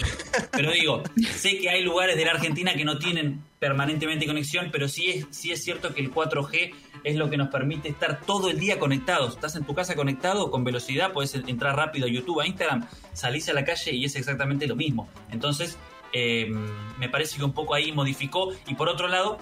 Pero 0.52 0.72
digo, 0.72 1.04
sé 1.36 1.60
que 1.60 1.70
hay 1.70 1.84
lugares 1.84 2.18
de 2.18 2.26
la 2.26 2.32
Argentina 2.32 2.74
que 2.74 2.84
no 2.84 2.98
tienen 2.98 3.44
permanentemente 3.60 4.26
conexión, 4.26 4.70
pero 4.72 4.88
sí 4.88 5.10
es, 5.12 5.28
sí 5.30 5.52
es 5.52 5.64
cierto 5.64 5.94
que 5.94 6.02
el 6.02 6.12
4G 6.12 6.74
es 7.04 7.16
lo 7.16 7.30
que 7.30 7.38
nos 7.38 7.50
permite 7.50 7.90
estar 7.90 8.22
todo 8.22 8.50
el 8.50 8.60
día 8.60 8.80
conectados. 8.80 9.36
Estás 9.36 9.56
en 9.56 9.64
tu 9.64 9.76
casa 9.76 9.96
conectado 9.96 10.50
con 10.50 10.64
velocidad, 10.64 11.14
puedes 11.14 11.36
entrar 11.36 11.76
rápido 11.76 12.08
a 12.08 12.10
YouTube, 12.10 12.42
a 12.42 12.48
Instagram, 12.48 12.88
salís 13.14 13.48
a 13.50 13.54
la 13.54 13.64
calle 13.64 13.94
y 13.94 14.06
es 14.06 14.16
exactamente 14.16 14.66
lo 14.68 14.76
mismo. 14.76 15.08
Entonces, 15.30 15.78
eh, 16.14 16.52
me 16.98 17.10
parece 17.10 17.38
que 17.38 17.44
un 17.44 17.54
poco 17.54 17.76
ahí 17.76 17.92
modificó. 17.92 18.52
Y 18.68 18.76
por 18.76 18.90
otro 18.90 19.08
lado, 19.08 19.38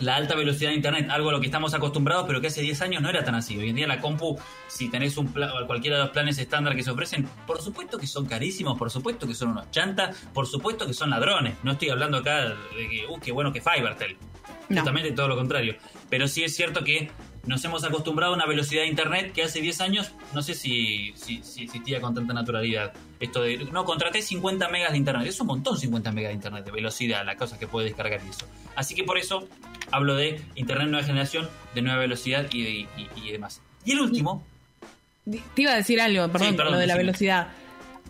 la 0.00 0.16
alta 0.16 0.34
velocidad 0.34 0.70
de 0.70 0.76
internet, 0.76 1.08
algo 1.10 1.30
a 1.30 1.32
lo 1.32 1.40
que 1.40 1.46
estamos 1.46 1.72
acostumbrados, 1.74 2.24
pero 2.26 2.40
que 2.40 2.48
hace 2.48 2.60
10 2.60 2.80
años 2.82 3.02
no 3.02 3.08
era 3.08 3.24
tan 3.24 3.34
así. 3.34 3.56
Hoy 3.56 3.70
en 3.70 3.76
día 3.76 3.86
la 3.86 4.00
compu, 4.00 4.38
si 4.68 4.88
tenés 4.90 5.16
un 5.16 5.32
pla- 5.32 5.52
cualquiera 5.66 5.96
de 5.96 6.02
los 6.04 6.12
planes 6.12 6.36
estándar 6.38 6.76
que 6.76 6.82
se 6.82 6.90
ofrecen, 6.90 7.26
por 7.46 7.62
supuesto 7.62 7.98
que 7.98 8.06
son 8.06 8.26
carísimos, 8.26 8.78
por 8.78 8.90
supuesto 8.90 9.26
que 9.26 9.34
son 9.34 9.48
unos 9.50 9.70
chantas, 9.70 10.16
por 10.34 10.46
supuesto 10.46 10.86
que 10.86 10.92
son 10.92 11.10
ladrones. 11.10 11.54
No 11.62 11.72
estoy 11.72 11.88
hablando 11.90 12.18
acá 12.18 12.44
de 12.48 12.88
que, 12.90 13.06
uh, 13.08 13.18
qué 13.20 13.32
bueno 13.32 13.52
que 13.52 13.60
Fivertel. 13.62 14.16
No. 14.68 14.76
Justamente 14.80 15.12
todo 15.12 15.28
lo 15.28 15.36
contrario. 15.36 15.76
Pero 16.10 16.28
sí 16.28 16.42
es 16.44 16.54
cierto 16.56 16.82
que 16.84 17.10
nos 17.46 17.64
hemos 17.64 17.84
acostumbrado 17.84 18.32
a 18.32 18.36
una 18.36 18.46
velocidad 18.46 18.82
de 18.82 18.88
internet 18.88 19.32
que 19.32 19.44
hace 19.44 19.60
10 19.60 19.80
años 19.80 20.10
no 20.34 20.42
sé 20.42 20.54
si, 20.54 21.12
si, 21.14 21.40
si 21.44 21.62
existía 21.62 22.00
con 22.00 22.12
tanta 22.14 22.34
naturalidad. 22.34 22.92
Esto 23.20 23.42
de, 23.42 23.58
no, 23.66 23.84
contraté 23.84 24.20
50 24.20 24.68
megas 24.68 24.90
de 24.92 24.98
internet. 24.98 25.26
Es 25.28 25.40
un 25.40 25.46
montón 25.46 25.78
50 25.78 26.10
megas 26.12 26.30
de 26.30 26.34
internet, 26.34 26.64
de 26.64 26.72
velocidad, 26.72 27.24
la 27.24 27.36
cosa 27.36 27.58
que 27.58 27.66
puede 27.68 27.86
descargar 27.86 28.20
y 28.26 28.30
eso. 28.30 28.46
Así 28.76 28.94
que 28.94 29.02
por 29.04 29.18
eso 29.18 29.48
hablo 29.90 30.14
de 30.14 30.40
internet 30.54 30.88
nueva 30.88 31.04
generación, 31.06 31.48
de 31.74 31.82
nueva 31.82 31.98
velocidad 31.98 32.46
y, 32.52 32.62
de- 32.62 32.70
y- 32.70 33.08
y 33.24 33.32
demás. 33.32 33.60
Y 33.84 33.92
el 33.92 34.00
último, 34.00 34.44
Te 35.54 35.62
iba 35.62 35.72
a 35.72 35.76
decir 35.76 36.00
algo, 36.00 36.30
perdón, 36.30 36.50
Sí, 36.50 36.56
perdón, 36.56 36.74
lo 36.74 36.78
de 36.78 36.86
la 36.86 36.96
velocidad. 36.96 37.48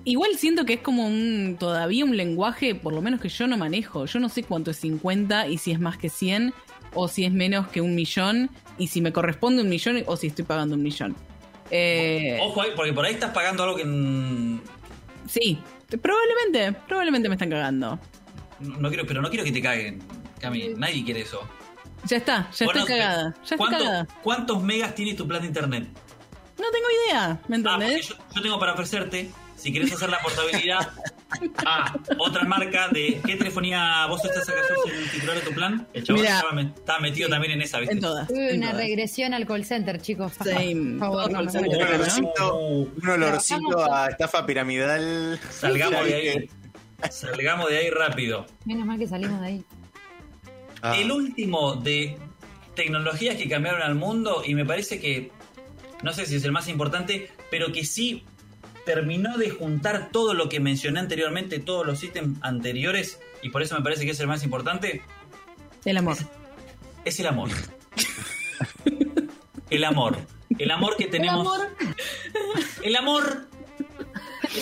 Igual 0.04 0.32
siento 0.36 0.66
que 0.66 0.74
es 0.74 0.80
como 0.80 1.06
un 1.06 1.56
todavía 1.58 2.04
un 2.04 2.14
lenguaje, 2.16 2.74
por 2.74 2.92
lo 2.92 3.00
menos 3.00 3.20
que 3.20 3.28
yo 3.30 3.46
no 3.46 3.56
manejo. 3.56 4.04
Yo 4.04 4.20
no 4.20 4.28
sé 4.28 4.42
cuánto 4.42 4.70
es 4.70 4.76
50 4.76 5.48
y 5.48 5.56
si 5.58 5.72
es 5.72 5.80
más 5.80 5.96
que 5.96 6.10
100 6.10 6.52
o 6.92 7.08
si 7.08 7.24
es 7.24 7.32
menos 7.32 7.68
que 7.68 7.80
un 7.80 7.94
millón 7.94 8.50
y 8.78 8.88
si 8.88 9.00
me 9.00 9.12
corresponde 9.12 9.62
un 9.62 9.68
millón 9.70 10.02
o 10.06 10.16
si 10.16 10.26
estoy 10.26 10.44
pagando 10.44 10.74
un 10.74 10.82
millón. 10.82 11.16
Eh, 11.70 12.38
ojo 12.42 12.60
ahí, 12.62 12.70
porque 12.76 12.92
por 12.92 13.04
ahí 13.06 13.14
estás 13.14 13.32
pagando 13.32 13.62
algo 13.64 13.76
que 13.76 13.84
sí, 15.28 15.58
probablemente, 16.00 16.78
probablemente 16.86 17.28
me 17.28 17.34
están 17.34 17.50
cagando. 17.50 17.98
no 18.60 18.88
quiero, 18.88 19.06
pero 19.06 19.20
no 19.22 19.28
quiero 19.30 19.44
que 19.44 19.52
te 19.52 19.60
caguen, 19.62 20.00
Cami. 20.40 20.74
Nadie 20.76 21.04
quiere 21.04 21.22
eso. 21.22 21.40
Ya 22.04 22.18
está, 22.18 22.50
ya 22.52 22.66
Bueno, 22.66 22.80
estoy 22.80 22.98
cagada. 22.98 23.34
Ya 23.34 23.40
estoy 23.42 23.56
¿cuánto- 23.58 23.78
cagada. 23.78 24.06
¿Cuántos 24.22 24.62
megas 24.62 24.94
tiene 24.94 25.14
tu 25.14 25.26
plan 25.26 25.40
de 25.40 25.48
internet? 25.48 25.88
No 26.58 26.64
tengo 26.70 26.86
idea, 27.08 27.40
¿me 27.48 27.56
Ah, 27.56 27.58
entendés? 27.58 28.08
yo, 28.08 28.14
yo 28.34 28.42
tengo 28.42 28.58
para 28.58 28.72
ofrecerte, 28.72 29.30
si 29.56 29.72
querés 29.72 29.92
hacer 29.92 30.08
la 30.10 30.18
portabilidad 30.20 30.90
a 31.66 31.94
otra 32.18 32.44
marca 32.44 32.88
de 32.88 33.20
qué 33.26 33.36
telefonía 33.36 34.06
vos 34.06 34.24
estás 34.24 34.48
acá 34.48 34.60
sos 34.68 34.90
el 34.92 35.10
titular 35.10 35.34
de 35.36 35.42
tu 35.42 35.52
plan. 35.52 35.86
El 35.92 36.04
Mira. 36.10 36.36
estaba, 36.36 36.52
me- 36.52 36.62
estaba 36.62 37.00
metido 37.00 37.28
también 37.28 37.54
en 37.54 37.62
esa, 37.62 37.78
¿viste? 37.80 37.94
en 37.94 38.00
todas. 38.00 38.30
Uy, 38.30 38.38
en 38.38 38.56
una 38.58 38.70
todas. 38.70 38.84
regresión 38.86 39.34
al 39.34 39.46
call 39.46 39.64
center, 39.64 40.00
chicos. 40.00 40.32
Same. 40.34 40.98
Por 40.98 40.98
favor, 41.00 41.32
no. 41.32 41.40
Un 41.40 41.48
olorcito, 41.82 42.56
un 42.56 43.08
olorcito 43.08 43.92
a 43.92 44.06
estafa 44.08 44.46
piramidal. 44.46 45.38
salgamos 45.50 46.04
de 46.04 46.14
ahí. 46.14 46.50
Salgamos 47.10 47.68
de 47.68 47.76
ahí 47.78 47.90
rápido. 47.90 48.46
Menos 48.64 48.86
mal 48.86 48.98
que 48.98 49.06
salimos 49.06 49.38
de 49.42 49.46
ahí. 49.46 49.64
Ah, 50.82 50.96
El 50.96 51.10
último 51.10 51.76
de 51.76 52.18
tecnologías 52.74 53.36
que 53.36 53.48
cambiaron 53.48 53.82
al 53.82 53.94
mundo 53.94 54.42
y 54.44 54.54
me 54.54 54.64
parece 54.64 55.00
que, 55.00 55.30
no 56.02 56.12
sé 56.12 56.26
si 56.26 56.36
es 56.36 56.44
el 56.44 56.52
más 56.52 56.68
importante, 56.68 57.30
pero 57.50 57.72
que 57.72 57.84
sí 57.84 58.24
terminó 58.84 59.36
de 59.36 59.50
juntar 59.50 60.10
todo 60.12 60.34
lo 60.34 60.48
que 60.48 60.60
mencioné 60.60 61.00
anteriormente, 61.00 61.58
todos 61.58 61.86
los 61.86 62.02
ítems 62.02 62.38
anteriores, 62.42 63.18
y 63.42 63.50
por 63.50 63.62
eso 63.62 63.76
me 63.76 63.82
parece 63.82 64.04
que 64.04 64.12
es 64.12 64.20
el 64.20 64.28
más 64.28 64.44
importante, 64.44 65.02
El 65.84 65.96
amor. 65.96 66.16
es 67.04 67.18
el 67.18 67.26
amor. 67.26 67.50
el 69.70 69.84
amor. 69.84 70.18
El 70.58 70.70
amor 70.70 70.96
que 70.96 71.06
tenemos. 71.06 71.48
El 72.82 72.96
amor. 72.96 73.48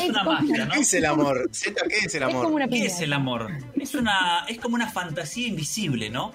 Es 0.02 0.08
una 0.10 0.24
magia, 0.24 0.64
¿no? 0.66 0.72
¿Qué 0.72 0.80
es 0.80 0.94
el 0.94 1.04
amor? 1.06 1.48
Z, 1.52 1.82
¿qué 1.88 1.96
es 1.98 2.14
el 2.14 2.22
Es 2.22 2.28
amor? 2.28 2.44
como 2.44 2.56
una 2.56 2.68
¿Qué 2.68 2.86
es 2.86 3.00
el 3.00 3.12
amor? 3.12 3.48
Es 3.74 3.94
una, 3.94 4.44
es 4.48 4.58
como 4.58 4.74
una 4.74 4.90
fantasía 4.90 5.48
invisible, 5.48 6.10
¿no? 6.10 6.32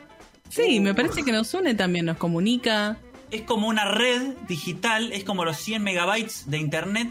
Sí, 0.50 0.80
me 0.80 0.94
parece 0.96 1.24
que 1.24 1.32
nos 1.32 1.54
une 1.54 1.76
también, 1.76 2.06
nos 2.06 2.18
comunica. 2.18 2.98
Es 3.32 3.44
como 3.44 3.68
una 3.68 3.86
red 3.86 4.34
digital, 4.48 5.12
es 5.12 5.24
como 5.24 5.46
los 5.46 5.58
100 5.58 5.84
megabytes 5.84 6.50
de 6.50 6.58
internet, 6.58 7.10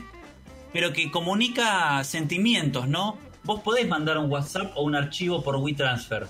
pero 0.73 0.93
que 0.93 1.11
comunica 1.11 2.03
sentimientos, 2.05 2.89
¿no? 2.89 3.17
Vos 3.45 3.61
podés 3.61 3.87
mandar 3.87 4.19
un 4.19 4.31
WhatsApp 4.31 4.73
o 4.75 4.83
un 4.83 4.95
archivo 4.97 5.43
por 5.43 5.57
WeTransfer, 5.57 6.27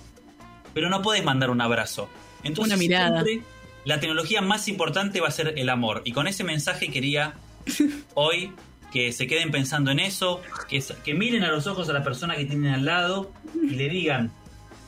pero 0.74 0.90
no 0.90 1.00
podés 1.02 1.24
mandar 1.24 1.50
un 1.50 1.60
abrazo. 1.60 2.08
Entonces, 2.44 2.74
Una 2.74 2.78
mirada. 2.78 3.24
siempre 3.24 3.42
la 3.84 3.98
tecnología 4.00 4.42
más 4.42 4.68
importante 4.68 5.20
va 5.20 5.28
a 5.28 5.30
ser 5.30 5.54
el 5.56 5.70
amor. 5.70 6.02
Y 6.04 6.12
con 6.12 6.28
ese 6.28 6.44
mensaje 6.44 6.90
quería 6.90 7.34
hoy 8.14 8.52
que 8.92 9.12
se 9.12 9.26
queden 9.26 9.50
pensando 9.50 9.90
en 9.90 10.00
eso, 10.00 10.40
que, 10.68 10.82
que 11.04 11.14
miren 11.14 11.44
a 11.44 11.50
los 11.50 11.66
ojos 11.66 11.88
a 11.88 11.92
la 11.92 12.02
persona 12.02 12.36
que 12.36 12.44
tienen 12.46 12.72
al 12.72 12.84
lado 12.84 13.30
y 13.54 13.70
le 13.70 13.88
digan, 13.88 14.30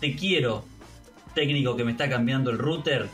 te 0.00 0.16
quiero, 0.16 0.64
técnico 1.34 1.76
que 1.76 1.84
me 1.84 1.92
está 1.92 2.08
cambiando 2.08 2.50
el 2.50 2.58
router, 2.58 3.08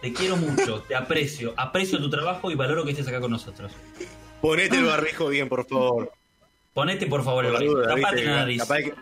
te 0.00 0.12
quiero 0.12 0.36
mucho, 0.36 0.82
te 0.86 0.94
aprecio, 0.94 1.54
aprecio 1.56 1.98
tu 1.98 2.08
trabajo 2.10 2.50
y 2.50 2.54
valoro 2.54 2.84
que 2.84 2.92
estés 2.92 3.08
acá 3.08 3.20
con 3.20 3.30
nosotros. 3.32 3.72
Ponete 4.40 4.76
el 4.78 4.84
barbijo 4.84 5.28
bien, 5.28 5.48
por 5.48 5.66
favor. 5.66 6.12
Ponete 6.72 7.06
por 7.06 7.24
favor 7.24 7.44
el 7.44 7.52
Por 7.52 7.64
duda, 7.64 7.94
tapate 7.94 8.24
la 8.24 8.36
nariz. 8.36 8.62
Capaz 8.62 8.78
que- 8.78 8.94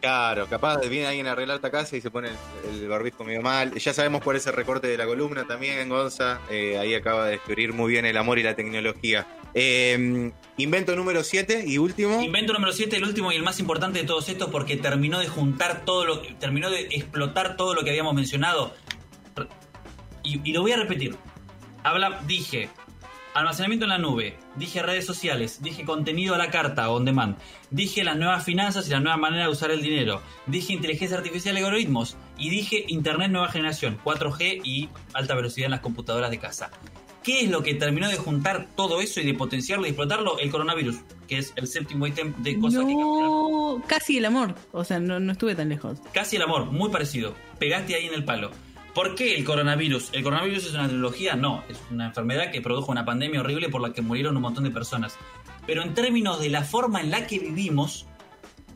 claro, 0.00 0.46
capaz 0.46 0.80
viene 0.88 1.06
alguien 1.06 1.26
a 1.26 1.32
arreglar 1.32 1.56
esta 1.56 1.70
casa 1.70 1.96
y 1.96 2.00
se 2.00 2.10
pone 2.10 2.28
el, 2.28 2.82
el 2.82 2.88
barbijo 2.88 3.24
medio 3.24 3.42
mal. 3.42 3.74
Ya 3.74 3.92
sabemos 3.92 4.22
cuál 4.22 4.36
es 4.36 4.46
el 4.46 4.54
recorte 4.54 4.86
de 4.86 4.96
la 4.96 5.06
columna 5.06 5.46
también, 5.46 5.88
Gonza. 5.88 6.40
Eh, 6.50 6.78
ahí 6.78 6.94
acaba 6.94 7.26
de 7.26 7.32
descubrir 7.32 7.72
muy 7.72 7.92
bien 7.92 8.06
el 8.06 8.16
amor 8.16 8.38
y 8.38 8.42
la 8.42 8.54
tecnología. 8.54 9.26
Eh, 9.54 10.32
invento 10.56 10.94
número 10.96 11.22
7 11.22 11.64
y 11.66 11.78
último. 11.78 12.22
Invento 12.22 12.52
número 12.52 12.72
7, 12.72 12.96
el 12.96 13.04
último 13.04 13.32
y 13.32 13.36
el 13.36 13.42
más 13.42 13.58
importante 13.60 14.00
de 14.00 14.06
todos 14.06 14.28
estos 14.28 14.50
porque 14.50 14.76
terminó 14.76 15.18
de 15.18 15.28
juntar 15.28 15.84
todo 15.84 16.04
lo 16.04 16.22
terminó 16.38 16.70
de 16.70 16.82
explotar 16.82 17.56
todo 17.56 17.74
lo 17.74 17.82
que 17.82 17.90
habíamos 17.90 18.14
mencionado. 18.14 18.74
Y, 20.22 20.40
y 20.48 20.52
lo 20.52 20.62
voy 20.62 20.72
a 20.72 20.76
repetir. 20.76 21.16
Habla, 21.82 22.20
dije 22.26 22.68
almacenamiento 23.34 23.84
en 23.84 23.90
la 23.90 23.98
nube, 23.98 24.36
dije 24.56 24.82
redes 24.82 25.06
sociales, 25.06 25.62
dije 25.62 25.84
contenido 25.84 26.34
a 26.34 26.38
la 26.38 26.50
carta 26.50 26.90
on 26.90 27.04
demand, 27.04 27.36
dije 27.70 28.04
las 28.04 28.16
nuevas 28.16 28.44
finanzas 28.44 28.88
y 28.88 28.90
la 28.90 29.00
nueva 29.00 29.16
manera 29.16 29.44
de 29.44 29.50
usar 29.50 29.70
el 29.70 29.82
dinero, 29.82 30.22
dije 30.46 30.72
inteligencia 30.72 31.16
artificial 31.16 31.56
y 31.56 31.58
algoritmos 31.58 32.16
y 32.38 32.50
dije 32.50 32.84
internet 32.88 33.30
nueva 33.30 33.48
generación, 33.48 33.98
4G 34.04 34.60
y 34.64 34.88
alta 35.12 35.34
velocidad 35.34 35.66
en 35.66 35.72
las 35.72 35.80
computadoras 35.80 36.30
de 36.30 36.38
casa. 36.38 36.70
¿Qué 37.22 37.42
es 37.42 37.50
lo 37.50 37.62
que 37.62 37.74
terminó 37.74 38.08
de 38.08 38.16
juntar 38.16 38.66
todo 38.74 39.02
eso 39.02 39.20
y 39.20 39.26
de 39.26 39.34
potenciarlo 39.34 39.84
y 39.84 39.90
explotarlo? 39.90 40.38
El 40.38 40.50
coronavirus, 40.50 40.96
que 41.28 41.38
es 41.38 41.52
el 41.56 41.66
séptimo 41.66 42.06
ítem 42.06 42.34
de 42.42 42.58
cosas 42.58 42.80
que 42.80 42.92
cambiaron. 42.92 43.50
No, 43.50 43.82
casi 43.86 44.16
el 44.16 44.24
amor. 44.24 44.54
O 44.72 44.84
sea, 44.84 45.00
no, 45.00 45.20
no 45.20 45.32
estuve 45.32 45.54
tan 45.54 45.68
lejos. 45.68 45.98
Casi 46.14 46.36
el 46.36 46.42
amor, 46.42 46.66
muy 46.66 46.88
parecido. 46.88 47.34
Pegaste 47.58 47.94
ahí 47.94 48.06
en 48.06 48.14
el 48.14 48.24
palo. 48.24 48.50
¿Por 48.94 49.14
qué 49.14 49.36
el 49.36 49.44
coronavirus? 49.44 50.10
¿El 50.12 50.22
coronavirus 50.22 50.66
es 50.66 50.74
una 50.74 50.88
tecnología? 50.88 51.36
No, 51.36 51.62
es 51.68 51.78
una 51.90 52.06
enfermedad 52.06 52.50
que 52.50 52.60
produjo 52.60 52.90
una 52.90 53.04
pandemia 53.04 53.40
horrible 53.40 53.68
por 53.68 53.80
la 53.80 53.92
que 53.92 54.02
murieron 54.02 54.36
un 54.36 54.42
montón 54.42 54.64
de 54.64 54.70
personas. 54.70 55.16
Pero 55.66 55.82
en 55.82 55.94
términos 55.94 56.40
de 56.40 56.48
la 56.48 56.64
forma 56.64 57.00
en 57.00 57.10
la 57.10 57.26
que 57.26 57.38
vivimos, 57.38 58.06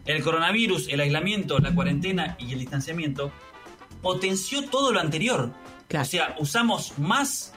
el 0.07 0.23
coronavirus, 0.23 0.89
el 0.89 1.01
aislamiento, 1.01 1.59
la 1.59 1.75
cuarentena 1.75 2.37
y 2.39 2.53
el 2.53 2.61
distanciamiento 2.61 3.33
potenció 4.03 4.69
todo 4.69 4.93
lo 4.93 5.01
anterior. 5.01 5.53
Claro. 5.89 6.03
O 6.05 6.09
sea, 6.09 6.35
usamos 6.39 6.99
más 6.99 7.53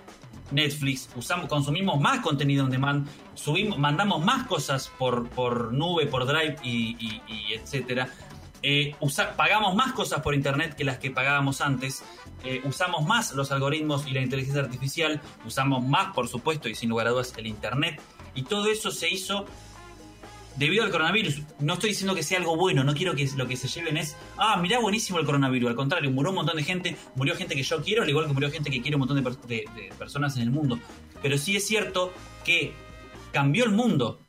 Netflix, 0.52 1.10
usamos, 1.16 1.48
consumimos 1.48 2.00
más 2.00 2.20
contenido 2.22 2.64
on 2.64 2.72
demand, 2.72 3.08
subimos, 3.36 3.78
mandamos 3.78 4.24
más 4.24 4.48
cosas 4.48 4.90
por, 4.98 5.28
por 5.30 5.74
nube, 5.74 6.08
por 6.08 6.26
Drive 6.26 6.56
y, 6.64 6.96
y- 7.00 7.22
y 7.28 7.54
etcétera. 7.54 8.10
Eh, 8.64 8.96
usa- 9.02 9.36
pagamos 9.36 9.76
más 9.76 9.92
cosas 9.94 10.22
por 10.22 10.34
internet 10.34 10.74
que 10.76 10.84
las 10.84 10.98
que 10.98 11.12
pagábamos 11.12 11.62
antes. 11.62 12.04
Eh, 12.44 12.62
usamos 12.66 13.06
más 13.06 13.34
los 13.34 13.52
algoritmos 13.52 14.08
y 14.08 14.12
la 14.12 14.22
inteligencia 14.22 14.62
artificial. 14.62 15.22
Usamos 15.46 15.86
más, 15.86 16.14
por 16.14 16.28
supuesto, 16.28 16.70
y 16.70 16.76
sin 16.76 16.90
lugar 16.90 17.08
a 17.08 17.12
dudas, 17.12 17.34
el 17.38 17.48
internet. 17.48 18.00
Y 18.36 18.44
todo 18.44 18.68
eso 18.68 18.92
se 18.92 19.10
hizo 19.10 19.46
debido 20.56 20.84
al 20.84 20.90
coronavirus. 20.92 21.42
No 21.60 21.74
estoy 21.74 21.90
diciendo 21.92 22.16
que 22.16 22.24
sea 22.24 22.40
algo 22.40 22.56
bueno, 22.56 22.84
no 22.84 22.94
quiero 22.96 23.16
que 23.16 23.28
lo 23.36 23.48
que 23.48 23.56
se 23.58 23.68
lleven 23.68 23.98
es, 23.98 24.16
ah, 24.38 24.58
mirá, 24.62 24.80
buenísimo 24.80 25.20
el 25.20 25.26
coronavirus. 25.26 25.70
Al 25.70 25.76
contrario, 25.76 26.10
murió 26.12 26.30
un 26.32 26.38
montón 26.38 26.56
de 26.58 26.64
gente, 26.64 26.96
murió 27.16 27.36
gente 27.36 27.56
que 27.56 27.64
yo 27.64 27.82
quiero, 27.82 28.04
al 28.04 28.10
igual 28.10 28.28
que 28.28 28.34
murió 28.34 28.50
gente 28.52 28.70
que 28.72 28.82
quiere 28.82 28.96
un 28.96 29.00
montón 29.02 29.18
de, 29.18 29.24
per- 29.24 29.38
de- 29.48 29.66
de 29.76 29.90
personas 29.98 30.36
en 30.38 30.44
el 30.44 30.52
mundo. 30.52 30.80
Pero 31.22 31.38
sí 31.38 31.56
es 31.56 31.66
cierto 31.68 32.14
que 32.44 32.74
cambió 33.32 33.66
el 33.66 33.72
mundo 33.72 34.20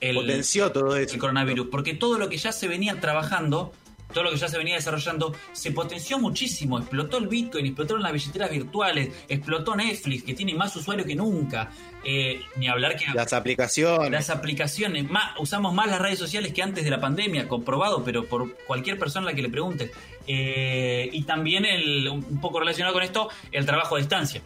el, 0.00 0.16
Potenció 0.16 0.70
todo 0.72 0.96
eso. 0.96 1.14
el 1.14 1.20
coronavirus, 1.20 1.68
porque 1.70 1.94
todo 1.94 2.18
lo 2.18 2.28
que 2.28 2.36
ya 2.36 2.52
se 2.52 2.66
venía 2.68 3.00
trabajando, 3.00 3.72
todo 4.14 4.24
lo 4.24 4.30
que 4.30 4.38
ya 4.38 4.48
se 4.48 4.56
venía 4.56 4.76
desarrollando, 4.76 5.34
se 5.52 5.72
potenció 5.72 6.18
muchísimo. 6.18 6.78
Explotó 6.78 7.18
el 7.18 7.28
Bitcoin, 7.28 7.66
explotaron 7.66 8.02
las 8.02 8.12
billeteras 8.12 8.50
virtuales, 8.50 9.10
explotó 9.28 9.76
Netflix, 9.76 10.22
que 10.22 10.32
tiene 10.32 10.54
más 10.54 10.74
usuarios 10.76 11.06
que 11.06 11.14
nunca. 11.14 11.70
Eh, 12.06 12.40
ni 12.56 12.68
hablar 12.68 12.96
que 12.96 13.06
Las 13.14 13.32
aplicaciones. 13.32 14.10
las 14.10 14.30
aplicaciones, 14.30 15.10
más, 15.10 15.38
usamos 15.38 15.72
más 15.74 15.88
las 15.88 16.00
redes 16.00 16.18
sociales 16.18 16.52
que 16.52 16.62
antes 16.62 16.84
de 16.84 16.90
la 16.90 17.00
pandemia, 17.00 17.48
comprobado, 17.48 18.04
pero 18.04 18.26
por 18.26 18.56
cualquier 18.66 18.98
persona 18.98 19.26
a 19.26 19.30
la 19.30 19.36
que 19.36 19.42
le 19.42 19.48
preguntes. 19.48 19.90
Eh, 20.26 21.08
y 21.12 21.22
también, 21.24 21.64
el, 21.64 22.08
un 22.08 22.40
poco 22.40 22.60
relacionado 22.60 22.94
con 22.94 23.02
esto, 23.02 23.28
el 23.52 23.66
trabajo 23.66 23.96
a 23.96 23.98
distancia. 23.98 24.42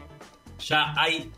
Ya 0.67 0.95
hay, 0.97 1.31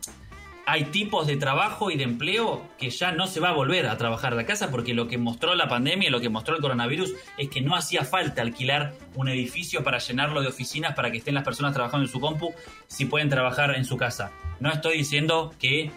hay 0.70 0.84
tipos 0.84 1.26
de 1.26 1.36
trabajo 1.36 1.90
y 1.90 1.96
de 1.96 2.04
empleo 2.04 2.62
que 2.78 2.90
ya 2.90 3.10
no 3.10 3.26
se 3.26 3.40
va 3.40 3.48
a 3.48 3.52
volver 3.52 3.86
a 3.88 3.96
trabajar 3.96 4.36
de 4.36 4.44
casa 4.44 4.70
porque 4.70 4.94
lo 4.94 5.08
que 5.08 5.18
mostró 5.18 5.56
la 5.56 5.66
pandemia, 5.66 6.10
lo 6.10 6.20
que 6.20 6.28
mostró 6.28 6.54
el 6.54 6.62
coronavirus, 6.62 7.12
es 7.38 7.48
que 7.48 7.60
no 7.60 7.74
hacía 7.74 8.04
falta 8.04 8.42
alquilar 8.42 8.94
un 9.16 9.28
edificio 9.28 9.82
para 9.82 9.98
llenarlo 9.98 10.42
de 10.42 10.46
oficinas 10.46 10.94
para 10.94 11.10
que 11.10 11.18
estén 11.18 11.34
las 11.34 11.42
personas 11.42 11.74
trabajando 11.74 12.06
en 12.06 12.12
su 12.12 12.20
compu 12.20 12.54
si 12.86 13.06
pueden 13.06 13.28
trabajar 13.28 13.74
en 13.74 13.84
su 13.84 13.96
casa. 13.96 14.30
No 14.60 14.70
estoy 14.70 14.98
diciendo 14.98 15.52
que 15.58 15.90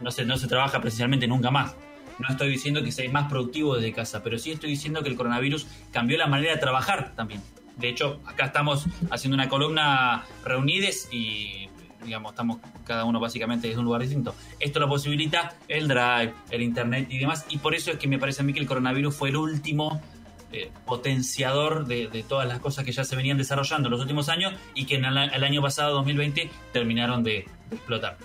no 0.00 0.10
se, 0.10 0.24
no 0.24 0.36
se 0.36 0.48
trabaja 0.48 0.80
presencialmente 0.80 1.28
nunca 1.28 1.52
más. 1.52 1.76
No 2.18 2.28
estoy 2.28 2.50
diciendo 2.50 2.82
que 2.82 2.90
sea 2.90 3.08
más 3.12 3.28
productivo 3.28 3.76
desde 3.76 3.92
casa, 3.92 4.24
pero 4.24 4.36
sí 4.36 4.50
estoy 4.50 4.70
diciendo 4.70 5.04
que 5.04 5.10
el 5.10 5.16
coronavirus 5.16 5.68
cambió 5.92 6.18
la 6.18 6.26
manera 6.26 6.54
de 6.54 6.58
trabajar 6.58 7.12
también. 7.14 7.40
De 7.76 7.88
hecho, 7.88 8.20
acá 8.26 8.46
estamos 8.46 8.86
haciendo 9.12 9.36
una 9.36 9.48
columna 9.48 10.24
reunides 10.44 11.08
y 11.12 11.67
digamos, 12.08 12.32
estamos 12.32 12.58
cada 12.84 13.04
uno 13.04 13.20
básicamente 13.20 13.68
desde 13.68 13.78
un 13.78 13.84
lugar 13.84 14.02
distinto. 14.02 14.34
Esto 14.58 14.80
lo 14.80 14.88
posibilita 14.88 15.54
el 15.68 15.86
drive, 15.88 16.34
el 16.50 16.62
internet 16.62 17.06
y 17.10 17.18
demás, 17.18 17.46
y 17.48 17.58
por 17.58 17.74
eso 17.74 17.90
es 17.92 17.98
que 17.98 18.08
me 18.08 18.18
parece 18.18 18.42
a 18.42 18.44
mí 18.44 18.52
que 18.52 18.60
el 18.60 18.66
coronavirus 18.66 19.14
fue 19.14 19.28
el 19.28 19.36
último 19.36 20.02
eh, 20.50 20.70
potenciador 20.86 21.86
de, 21.86 22.08
de 22.08 22.22
todas 22.22 22.48
las 22.48 22.58
cosas 22.58 22.84
que 22.84 22.90
ya 22.92 23.04
se 23.04 23.14
venían 23.14 23.36
desarrollando 23.38 23.88
en 23.88 23.92
los 23.92 24.00
últimos 24.00 24.28
años 24.28 24.54
y 24.74 24.86
que 24.86 24.96
en 24.96 25.04
el, 25.04 25.16
el 25.16 25.44
año 25.44 25.62
pasado, 25.62 25.94
2020, 25.94 26.50
terminaron 26.72 27.22
de, 27.22 27.44
de 27.70 27.76
explotar. 27.76 28.16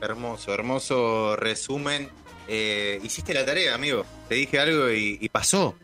Hermoso, 0.00 0.52
hermoso 0.52 1.36
resumen. 1.36 2.08
Eh, 2.48 3.00
hiciste 3.02 3.32
la 3.32 3.44
tarea, 3.46 3.74
amigo. 3.74 4.04
Te 4.28 4.34
dije 4.34 4.58
algo 4.58 4.90
y, 4.90 5.18
y 5.20 5.28
pasó. 5.30 5.76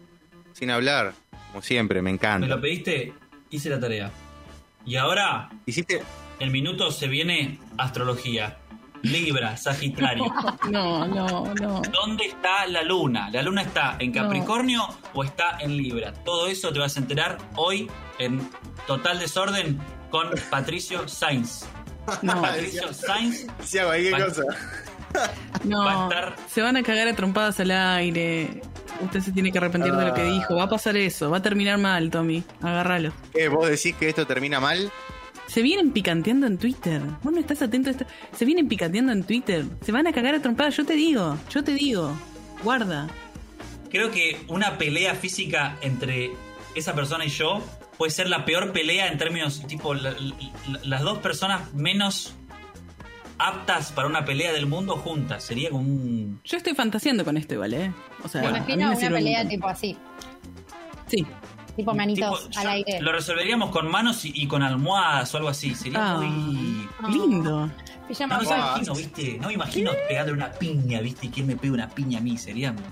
Sin 0.53 0.71
hablar. 0.71 1.15
Como 1.49 1.63
siempre, 1.63 2.03
me 2.03 2.11
Me 2.11 2.15
encanta. 2.17 2.47
lo 2.47 2.61
pediste, 2.61 3.13
hice 3.51 3.71
la 3.71 3.81
tarea. 3.81 4.11
Y 4.85 4.97
ahora 4.97 5.51
Hiciste. 5.67 6.03
El 6.41 6.51
minuto 6.51 6.91
se 6.91 7.07
viene 7.09 7.59
astrología. 7.79 8.57
Libra, 9.03 9.57
Sagitario. 9.57 10.25
No, 10.71 11.07
no, 11.07 11.55
no. 11.55 11.81
¿Dónde 11.91 12.27
está 12.27 12.67
la 12.67 12.83
luna? 12.83 13.31
¿La 13.31 13.41
luna 13.43 13.63
está 13.63 13.97
en 13.99 14.13
Capricornio 14.13 14.87
o 15.15 15.25
está 15.25 15.57
en 15.61 15.75
Libra? 15.77 16.13
Todo 16.13 16.49
eso 16.49 16.71
te 16.71 16.79
vas 16.81 16.97
a 16.97 17.01
enterar 17.01 17.39
hoy 17.57 17.91
en 18.19 18.47
Total 18.87 19.19
Desorden 19.19 19.79
con 20.11 20.29
Patricio 20.51 21.09
Sainz. 21.09 21.65
No, 22.23 22.43
Patricio 22.43 22.93
Sainz 22.93 23.47
Si 23.65 23.79
hago 23.79 23.91
cualquier 23.91 24.15
Va- 24.15 24.25
cosa. 24.27 24.43
no. 25.65 25.85
Va 25.85 25.93
a 25.93 26.09
estar- 26.09 26.37
Se 26.51 26.61
van 26.63 26.77
a 26.77 26.83
cagar 26.83 27.09
a 27.09 27.15
trompadas 27.15 27.59
al 27.61 27.71
aire. 27.71 28.63
Usted 29.01 29.21
se 29.21 29.33
tiene 29.33 29.51
que 29.51 29.59
arrepentir 29.59 29.93
de 29.95 30.05
lo 30.07 30.13
que 30.13 30.21
Ah. 30.23 30.25
dijo. 30.25 30.57
Va 30.57 30.65
a 30.65 30.69
pasar 30.69 30.97
eso. 30.99 31.31
Va 31.31 31.39
a 31.39 31.43
terminar 31.43 31.79
mal, 31.79 32.11
Tommy. 32.11 32.43
Agárralo. 32.61 33.13
¿Qué, 33.33 33.49
¿Vos 33.49 33.67
decís 33.69 33.95
que 33.97 34.09
esto 34.11 34.27
termina 34.27 34.61
mal? 34.61 34.91
Se 35.51 35.63
vienen 35.63 35.91
picanteando 35.91 36.47
en 36.47 36.59
Twitter. 36.59 37.03
Vos 37.25 37.33
no 37.33 37.41
estás 37.41 37.61
atento 37.61 37.89
a 37.89 37.93
esto. 37.93 38.05
Se 38.33 38.45
vienen 38.45 38.69
picanteando 38.69 39.11
en 39.11 39.25
Twitter. 39.25 39.65
Se 39.83 39.91
van 39.91 40.07
a 40.07 40.13
cagar 40.13 40.35
a 40.37 40.41
trompadas. 40.43 40.77
Yo 40.77 40.85
te 40.87 40.95
digo. 40.95 41.37
Yo 41.51 41.65
te 41.65 41.73
digo. 41.75 42.13
Guarda. 42.63 43.09
Creo 43.91 44.13
que 44.13 44.41
una 44.47 44.79
pelea 44.79 45.17
física 45.17 45.77
entre 45.83 46.31
esa 46.77 46.95
persona 46.95 47.25
y 47.25 47.31
yo 47.31 47.61
puede 47.99 48.13
ser 48.13 48.29
la 48.29 48.45
peor 48.45 48.73
pelea 48.73 49.09
en 49.09 49.19
términos, 49.19 49.67
tipo, 49.67 49.93
la- 49.95 50.13
la- 50.13 50.81
las 50.85 51.03
dos 51.03 51.19
personas 51.19 51.75
menos 51.75 52.35
aptas 53.39 53.91
para 53.93 54.07
una 54.07 54.25
pelea 54.25 54.53
del 54.53 54.67
mundo 54.67 54.97
juntas. 54.97 55.43
Sería 55.43 55.71
como 55.71 55.83
un... 55.89 56.41
Yo 56.45 56.57
estoy 56.59 56.75
fantaseando 56.75 57.25
con 57.25 57.37
esto 57.37 57.55
igual, 57.55 57.75
¿eh? 57.75 57.93
O 58.23 58.29
sea, 58.29 58.43
Me 58.43 58.49
a 58.49 58.51
mí 58.53 58.57
imagino 58.59 58.87
una 58.93 58.93
un 59.09 59.13
pelea 59.15 59.49
tipo 59.49 59.67
así, 59.67 59.97
Sí. 61.09 61.27
Tipo 61.77 61.95
manitos 61.95 62.49
tipo, 62.49 62.61
al 62.61 62.69
aire. 62.69 63.01
Lo 63.01 63.13
resolveríamos 63.13 63.71
con 63.71 63.91
manos 63.91 64.25
y, 64.25 64.33
y 64.35 64.47
con 64.47 64.63
almohadas 64.63 65.33
o 65.35 65.37
algo 65.39 65.49
así. 65.49 65.75
Sería 65.75 66.13
Ah, 66.15 66.17
muy... 66.21 66.89
lindo. 67.13 67.71
Pijama 68.09 68.39
No 68.39 68.43
me 68.43 68.49
Ah. 68.55 68.57
imagino, 68.77 68.95
¿viste? 68.95 69.39
No 69.41 69.49
me 69.49 69.55
imagino 69.55 69.91
pegándole 70.09 70.37
una 70.39 70.53
piña, 70.53 71.01
¿viste? 71.01 71.27
¿Y 71.27 71.31
quién 71.31 71.47
me 71.47 71.57
pega 71.57 71.75
una 71.75 71.89
piña 71.89 72.19
a 72.19 72.23
mí? 72.23 72.37
Sería... 72.39 72.75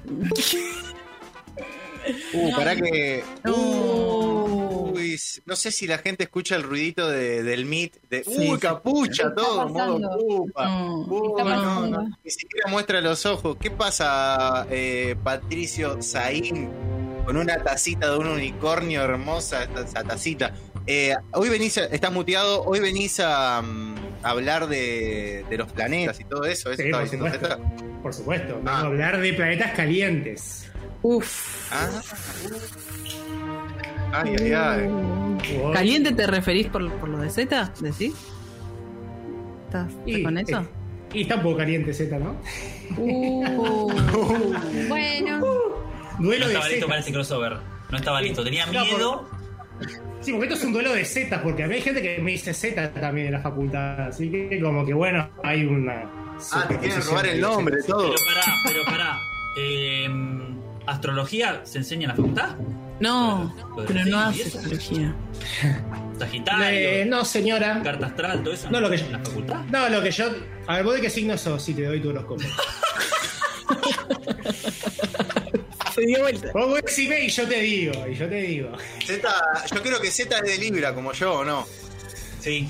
Uh, 2.33 2.51
para 2.57 2.75
que. 2.75 3.23
No. 3.45 3.55
Uy, 3.55 5.19
no 5.45 5.57
sé 5.57 5.71
si 5.71 5.87
la 5.87 5.99
gente 5.99 6.25
escucha 6.25 6.57
el 6.57 6.63
ruidito 6.63 7.07
de, 7.07 7.43
del 7.43 7.67
meet. 7.67 8.01
De, 8.09 8.25
Sí, 8.25 8.31
uy, 8.39 8.47
sí. 8.55 8.59
capucha, 8.59 9.25
¿Qué 9.25 9.29
está 9.29 9.35
todo, 9.35 9.69
modo 9.69 10.19
pupa. 10.19 10.69
No. 10.69 10.95
Uy, 11.05 11.33
¿Qué 11.37 11.43
está 11.43 11.57
no, 11.57 11.87
no, 11.87 12.03
ni 12.25 12.31
siquiera 12.31 12.71
muestra 12.71 13.01
los 13.03 13.27
ojos. 13.27 13.57
¿Qué 13.61 13.71
pasa, 13.71 14.67
eh, 14.71 15.17
Patricio 15.23 16.01
Zain? 16.01 16.71
Con 17.29 17.37
una 17.37 17.63
tacita 17.63 18.11
de 18.13 18.17
un 18.17 18.27
unicornio 18.27 19.03
hermosa, 19.03 19.65
esta- 19.65 19.83
esa 19.83 20.03
tacita. 20.03 20.51
Eh, 20.87 21.15
hoy 21.35 21.51
venís, 21.51 21.77
a- 21.77 21.85
estás 21.85 22.11
muteado, 22.11 22.63
hoy 22.65 22.81
venís 22.81 23.21
a, 23.21 23.61
mm, 23.61 23.95
a 24.23 24.31
hablar 24.31 24.67
de, 24.67 25.45
de 25.51 25.59
los 25.59 25.71
planetas 25.71 26.19
y 26.21 26.25
todo 26.25 26.47
eso. 26.47 26.71
¿Eso 26.73 26.81
Sí, 26.83 26.89
estaba 26.89 27.05
por 28.03 28.15
supuesto. 28.15 28.55
Por 28.61 28.69
Ah. 28.71 28.79
a 28.79 28.81
hablar 28.81 29.21
de 29.21 29.35
planetas 29.35 29.73
calientes. 29.73 30.71
Uf. 31.03 31.71
Ah. 31.71 32.01
Ay, 34.15 34.35
ay, 34.41 34.53
ay. 34.55 34.91
¿Caliente 35.75 36.13
te 36.13 36.27
referís 36.27 36.69
por, 36.69 36.91
por 36.95 37.11
lo 37.11 37.19
de 37.19 37.29
Z? 37.29 37.75
¿Decís? 37.81 38.15
¿Estás, 39.67 39.93
Y- 40.07 40.23
con 40.23 40.39
eso? 40.39 40.61
eh, 40.61 40.65
Y 41.13 41.23
está 41.23 41.35
un 41.37 41.43
poco 41.43 41.59
caliente 41.59 41.93
Z, 41.93 42.19
¿no? 42.19 42.37
Uh. 42.97 43.93
Bueno, 44.89 45.39
No 45.41 45.88
Duelo 46.19 46.47
de 46.49 46.55
estaba 46.55 46.69
listo 46.69 46.87
para 46.87 47.01
ese 47.01 47.13
crossover. 47.13 47.57
No 47.91 47.97
estaba 47.97 48.21
listo. 48.21 48.45
Tenía 48.45 48.67
No, 48.67 48.73
por- 48.73 48.83
miedo. 48.85 49.29
Sí, 50.21 50.33
porque 50.33 50.47
esto 50.47 50.59
es 50.59 50.65
un 50.65 50.73
duelo 50.73 50.93
de 50.93 51.05
Z, 51.05 51.41
porque 51.43 51.63
a 51.63 51.69
mí 51.69 51.77
hay 51.77 51.81
gente 51.83 52.03
que 52.03 52.19
me 52.19 52.33
dice 52.33 52.53
Z 52.53 52.93
también 52.95 53.29
en 53.29 53.33
la 53.35 53.41
facultad. 53.41 54.09
Así 54.09 54.31
que 54.31 54.61
como 54.61 54.85
que 54.85 54.93
bueno, 54.95 55.31
hay 55.45 55.65
una... 55.65 56.11
Ah, 56.53 56.67
te 56.69 56.77
quieren 56.79 57.01
robar 57.03 57.27
el 57.27 57.41
nombre, 57.41 57.77
Z. 57.83 57.93
todo. 57.93 58.11
Pero 58.11 58.17
pará, 58.27 58.45
pero 58.67 58.85
pará. 58.85 59.19
Eh, 59.57 60.09
¿Astrología 60.87 61.61
se 61.65 61.79
enseña 61.79 62.03
en 62.05 62.09
la 62.09 62.15
facultad? 62.17 62.57
No, 63.01 63.55
pero 63.87 64.05
no 64.07 64.19
hace 64.19 64.43
astrología. 64.45 65.15
Sagitario, 66.19 66.89
Eh, 66.91 67.05
no, 67.07 67.25
señora. 67.25 67.81
carta 67.85 68.07
astral, 68.07 68.43
todo 68.43 68.55
eso. 68.55 68.69
No, 68.71 68.81
lo 68.81 68.91
que- 68.91 68.97
en 68.97 69.13
la 69.13 69.19
facultad. 69.21 69.61
No, 69.71 69.89
lo 69.89 70.03
que 70.03 70.11
yo... 70.11 70.25
A 70.67 70.77
ver, 70.77 70.85
¿vos 70.85 70.95
de 70.95 71.01
qué 71.03 71.11
signo 71.11 71.39
sos 71.39 71.63
si 71.63 71.75
te 71.75 71.85
doy 71.85 72.01
tu 72.01 72.09
horóscopo? 72.11 72.43
Se 75.99 76.07
dio 76.07 76.21
vuelta. 76.21 76.51
Vos 76.55 76.83
decime 76.83 77.21
y 77.25 77.29
yo 77.29 77.49
te 77.49 77.61
digo, 77.61 77.93
y 78.09 78.15
yo 78.15 78.29
te 78.29 78.35
digo. 78.43 78.71
Z, 79.05 79.29
yo 79.75 79.83
creo 79.83 80.01
que 80.01 80.11
Z 80.11 80.37
es 80.39 80.43
de 80.45 80.59
Libra, 80.59 80.95
como 80.95 81.13
yo, 81.13 81.41
¿o 81.41 81.45
no? 81.45 81.67
Sí. 82.41 82.69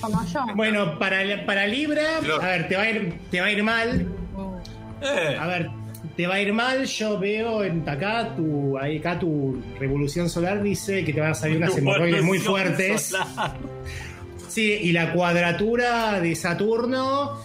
como 0.00 0.24
yo. 0.26 0.40
Bueno, 0.54 0.98
para, 0.98 1.44
para 1.46 1.66
Libra, 1.66 2.18
Flor. 2.20 2.44
a 2.44 2.48
ver, 2.48 2.68
te 2.68 2.76
va 2.76 2.82
a 2.82 2.90
ir, 2.90 3.18
te 3.30 3.40
va 3.40 3.46
a 3.46 3.50
ir 3.52 3.62
mal. 3.62 4.06
Eh, 5.02 5.36
A 5.38 5.46
ver, 5.46 5.70
te 6.16 6.26
va 6.26 6.34
a 6.36 6.40
ir 6.40 6.52
mal. 6.52 6.84
Yo 6.86 7.18
veo 7.18 7.62
en 7.64 7.86
acá 7.88 8.34
tu, 8.34 8.76
ahí, 8.78 8.98
acá 8.98 9.18
tu 9.18 9.62
revolución 9.78 10.28
solar 10.30 10.62
dice 10.62 11.04
que 11.04 11.12
te 11.12 11.20
van 11.20 11.30
a 11.32 11.34
salir 11.34 11.58
unas 11.58 11.76
hemorroides 11.76 12.22
muy 12.22 12.38
fuertes. 12.38 13.08
Solar. 13.08 13.56
Sí, 14.48 14.72
y 14.72 14.92
la 14.92 15.12
cuadratura 15.12 16.18
de 16.20 16.34
Saturno 16.34 17.38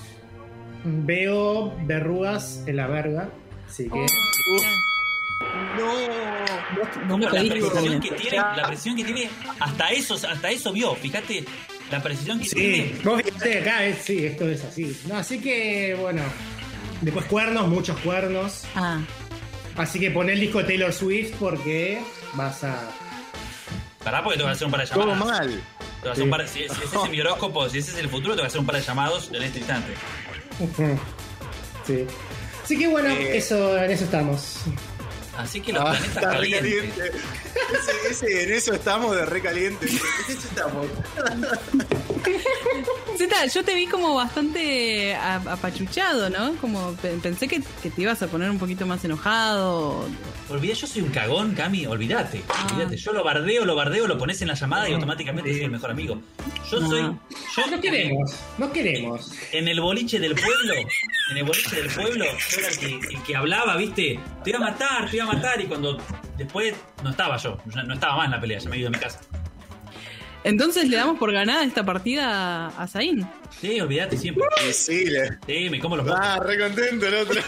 veo 0.86 1.76
verrugas 1.86 2.64
en 2.68 2.78
la 2.78 2.88
verga. 2.88 3.30
Así 3.72 3.90
que. 3.90 4.06
No 7.08 7.18
me 7.18 7.26
la 7.26 7.32
pedís 7.32 7.52
precisión 7.52 7.74
también. 7.74 8.00
que 8.02 8.12
tiene, 8.12 8.38
la 8.38 8.64
precisión 8.68 8.96
que 8.98 9.04
tiene, 9.06 9.30
hasta 9.60 9.90
eso, 9.90 10.16
hasta 10.16 10.50
eso 10.52 10.74
vio, 10.74 10.94
fíjate 10.96 11.46
la 11.90 12.02
precisión 12.04 12.40
que 12.40 12.46
Sí, 12.46 12.56
tiene. 12.56 12.96
vos 13.04 13.22
fíjate 13.24 13.60
acá, 13.62 13.86
es- 13.86 14.00
sí, 14.04 14.26
esto 14.26 14.48
es 14.50 14.64
así. 14.64 14.98
No, 15.08 15.16
así 15.18 15.40
que, 15.40 15.96
bueno. 16.00 16.22
Después 17.02 17.26
cuernos, 17.26 17.68
muchos 17.68 17.98
cuernos. 18.00 18.66
Ah, 18.76 19.00
Así 19.78 20.00
que 20.02 20.12
pon 20.12 20.30
el 20.30 20.38
disco 20.40 20.64
Taylor 20.66 20.92
Swift 20.92 21.34
porque 21.40 22.02
vas 22.34 22.64
a. 22.66 22.92
Pará 24.04 24.22
porque 24.22 24.38
tengo 24.38 24.50
que 24.50 24.54
hacer 24.54 24.66
un 24.66 24.72
par 24.72 24.82
de 24.82 24.88
Todo 24.88 25.08
llamadas. 25.08 25.40
mal. 25.40 25.50
Tengo 25.50 25.64
que 26.04 26.10
hacer 26.10 26.24
un 26.26 26.30
par 26.30 26.42
de- 26.42 26.48
si, 26.50 26.60
si 26.60 26.66
ese 26.66 26.98
es 27.04 27.10
mi 27.10 27.22
horóscopo, 27.22 27.70
si 27.70 27.78
ese 27.78 27.92
es 27.92 27.98
el 27.98 28.10
futuro, 28.10 28.34
tengo 28.34 28.42
que 28.44 28.48
hacer 28.48 28.60
un 28.60 28.66
par 28.66 28.76
de 28.76 28.82
llamados 28.82 29.30
en 29.34 29.42
este 29.44 29.60
instante. 29.60 29.94
Sí. 31.88 32.06
Así 32.72 32.80
que 32.80 32.88
bueno, 32.88 33.10
Eh. 33.10 33.36
eso, 33.36 33.78
en 33.78 33.92
eso 33.92 34.06
estamos. 34.06 34.60
Así 35.38 35.60
que 35.60 35.74
los 35.74 35.84
Ah, 35.84 35.92
planetas 35.92 36.24
calientes. 36.24 36.62
caliente. 36.94 37.12
Ese, 38.08 38.12
ese- 38.12 38.44
en 38.44 38.54
eso 38.54 38.74
estamos 38.74 39.14
de 39.14 39.26
re 39.26 39.42
caliente. 39.42 39.88
En 39.90 39.96
eso 40.38 40.48
estamos. 40.48 40.88
Yo 43.54 43.64
te 43.64 43.76
vi 43.76 43.88
como 43.88 44.16
bastante 44.16 45.16
apachuchado, 45.16 46.30
¿no? 46.30 46.54
Como 46.56 46.94
pe- 46.96 47.18
pensé 47.22 47.48
que, 47.48 47.62
que 47.82 47.90
te 47.90 48.02
ibas 48.02 48.22
a 48.22 48.28
poner 48.28 48.50
un 48.50 48.58
poquito 48.60 48.86
más 48.86 49.04
enojado. 49.06 50.06
Olvidá, 50.50 50.74
yo 50.74 50.88
soy 50.88 51.02
un 51.02 51.10
cagón, 51.10 51.54
Cami, 51.54 51.86
olvídate. 51.86 52.42
Ah. 52.50 52.68
Olvídate. 52.72 52.98
Yo 52.98 53.14
lo 53.14 53.24
bardeo, 53.24 53.66
lo 53.66 53.76
bardeo, 53.76 54.08
lo 54.08 54.18
pones 54.18 54.42
en 54.42 54.48
la 54.50 54.54
llamada 54.56 54.90
y 54.90 54.94
automáticamente 54.94 55.52
soy 55.54 55.64
el 55.64 55.72
mejor 55.72 55.92
amigo. 55.92 56.22
Yo 56.70 56.80
Ah. 56.82 56.88
soy. 56.88 57.02
Yo 57.02 57.72
No 57.72 57.82
queremos, 57.82 58.36
no 58.58 58.72
queremos. 58.72 59.32
En 59.52 59.68
el 59.68 59.80
boliche 59.82 60.20
del 60.20 60.34
pueblo, 60.36 60.74
en 61.32 61.38
el 61.38 61.44
boliche 61.44 61.76
del 61.76 61.90
pueblo, 61.94 62.26
yo 62.26 62.60
era 62.60 62.68
el 62.70 62.78
que, 62.78 63.16
el 63.16 63.24
que 63.24 63.36
hablaba, 63.36 63.78
¿viste? 63.78 64.20
Te 64.44 64.50
iba 64.50 64.60
a 64.60 64.62
matar, 64.72 65.10
te 65.10 65.18
iba 65.18 65.26
a 65.26 65.34
matar. 65.34 65.62
Y 65.62 65.66
cuando 65.66 65.98
después 66.38 66.74
no 67.04 67.10
estaba 67.12 67.38
yo, 67.38 67.58
no, 67.76 67.84
no 67.84 67.94
estaba 67.94 68.16
más 68.18 68.26
en 68.26 68.32
la 68.32 68.42
pelea, 68.42 68.60
ya 68.60 68.70
me 68.70 68.76
he 68.78 68.80
ido 68.80 68.88
a 68.90 68.92
mi 68.92 68.98
casa. 69.00 69.20
Entonces 70.44 70.90
le 70.90 70.98
damos 70.98 71.20
por 71.20 71.32
ganada 71.32 71.64
esta 71.64 71.84
partida 71.86 72.68
a 72.70 72.88
Zain. 72.88 73.28
Sí, 73.60 73.80
olvídate 73.80 74.18
siempre. 74.18 74.44
Y 74.68 74.74
sí, 74.74 75.06
le- 75.06 75.38
Sí, 75.46 75.70
me 75.70 75.80
como 75.80 75.96
los. 75.98 76.08
Ah, 76.10 76.40
re 76.44 76.58
contento 76.60 77.06
el 77.08 77.14
otro. 77.16 77.42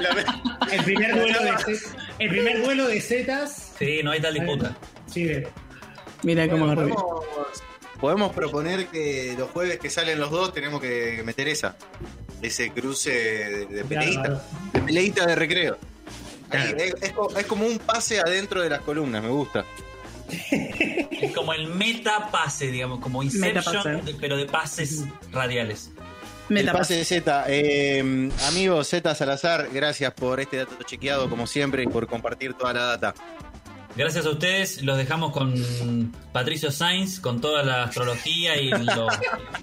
La 0.00 0.14
ve. 0.14 0.24
El 0.72 0.84
primer 0.84 1.14
duelo 1.14 1.40
de 1.42 1.58
Z- 1.58 1.96
el 2.18 2.28
primer 2.28 2.62
duelo 2.64 2.88
de 2.88 3.00
Zetas. 3.00 3.72
Sí, 3.78 4.00
no 4.02 4.10
hay 4.10 4.20
tal 4.20 4.34
disputa. 4.34 4.76
Sí, 5.06 5.30
Mira 6.22 6.48
cómo 6.48 6.64
agarró. 6.66 6.88
Podemos, 6.88 7.24
podemos 8.00 8.32
proponer 8.32 8.86
que 8.88 9.34
los 9.38 9.50
jueves 9.50 9.78
que 9.78 9.90
salen 9.90 10.18
los 10.20 10.30
dos 10.30 10.52
tenemos 10.52 10.80
que 10.80 11.22
meter 11.24 11.48
esa. 11.48 11.76
Ese 12.42 12.70
cruce 12.70 13.10
de, 13.10 13.66
de 13.66 13.84
peleita. 13.84 14.22
Claro. 14.22 14.40
De 14.72 14.80
peleita 14.82 15.26
de 15.26 15.34
recreo. 15.34 15.78
Ahí, 16.50 16.72
Claro. 16.72 16.76
es, 16.78 16.94
es 17.02 17.12
es 17.38 17.46
como 17.46 17.66
un 17.66 17.78
pase 17.78 18.20
adentro 18.20 18.62
de 18.62 18.70
las 18.70 18.80
columnas, 18.80 19.22
me 19.22 19.30
gusta. 19.30 19.64
Es 20.28 21.32
como 21.34 21.52
el 21.52 21.66
meta 21.68 22.30
pase, 22.30 22.70
digamos, 22.70 23.00
como 23.00 23.22
Inception, 23.22 23.54
Metapase. 23.54 24.12
de- 24.12 24.14
pero 24.20 24.36
de 24.36 24.46
pases 24.46 25.04
radiales. 25.32 25.90
El 26.48 26.66
pase 26.70 26.94
de 26.94 27.04
Z. 27.04 27.44
Eh, 27.48 28.30
amigo 28.48 28.84
Z 28.84 29.14
Salazar, 29.14 29.68
gracias 29.72 30.12
por 30.14 30.38
este 30.40 30.58
dato 30.58 30.76
chequeado 30.84 31.28
como 31.28 31.46
siempre 31.46 31.82
y 31.82 31.86
por 31.86 32.06
compartir 32.06 32.54
toda 32.54 32.72
la 32.72 32.82
data. 32.96 33.14
Gracias 33.96 34.26
a 34.26 34.30
ustedes, 34.30 34.82
los 34.82 34.98
dejamos 34.98 35.32
con 35.32 36.12
Patricio 36.32 36.70
Sainz, 36.70 37.18
con 37.18 37.40
toda 37.40 37.62
la 37.62 37.84
astrología 37.84 38.56
y 38.60 38.68
lo- 38.70 38.84
lo- 38.84 39.08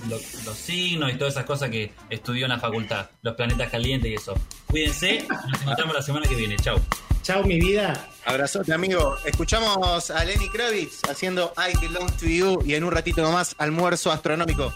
los 0.10 0.56
signos 0.58 1.12
y 1.14 1.16
todas 1.18 1.36
esas 1.36 1.46
cosas 1.46 1.70
que 1.70 1.94
estudió 2.10 2.46
en 2.46 2.50
la 2.50 2.60
facultad, 2.60 3.12
los 3.22 3.36
planetas 3.36 3.70
calientes 3.70 4.10
y 4.12 4.16
eso. 4.16 4.34
Cuídense, 4.68 5.26
nos 5.52 5.62
encontramos 5.62 5.94
la 5.96 6.02
semana 6.02 6.26
que 6.28 6.36
viene. 6.36 6.56
Chao. 6.58 6.82
Chao, 7.24 7.42
mi 7.46 7.58
vida. 7.58 8.06
Abrazote, 8.26 8.74
amigo. 8.74 9.16
Escuchamos 9.24 10.12
a 10.12 10.26
Lenny 10.26 10.50
Kravitz 10.50 11.02
haciendo 11.10 11.54
I 11.56 11.78
Belong 11.80 12.12
to 12.18 12.26
You 12.26 12.62
y 12.66 12.74
en 12.74 12.84
un 12.84 12.92
ratito 12.92 13.22
nomás 13.22 13.56
almuerzo 13.58 14.12
astronómico. 14.12 14.74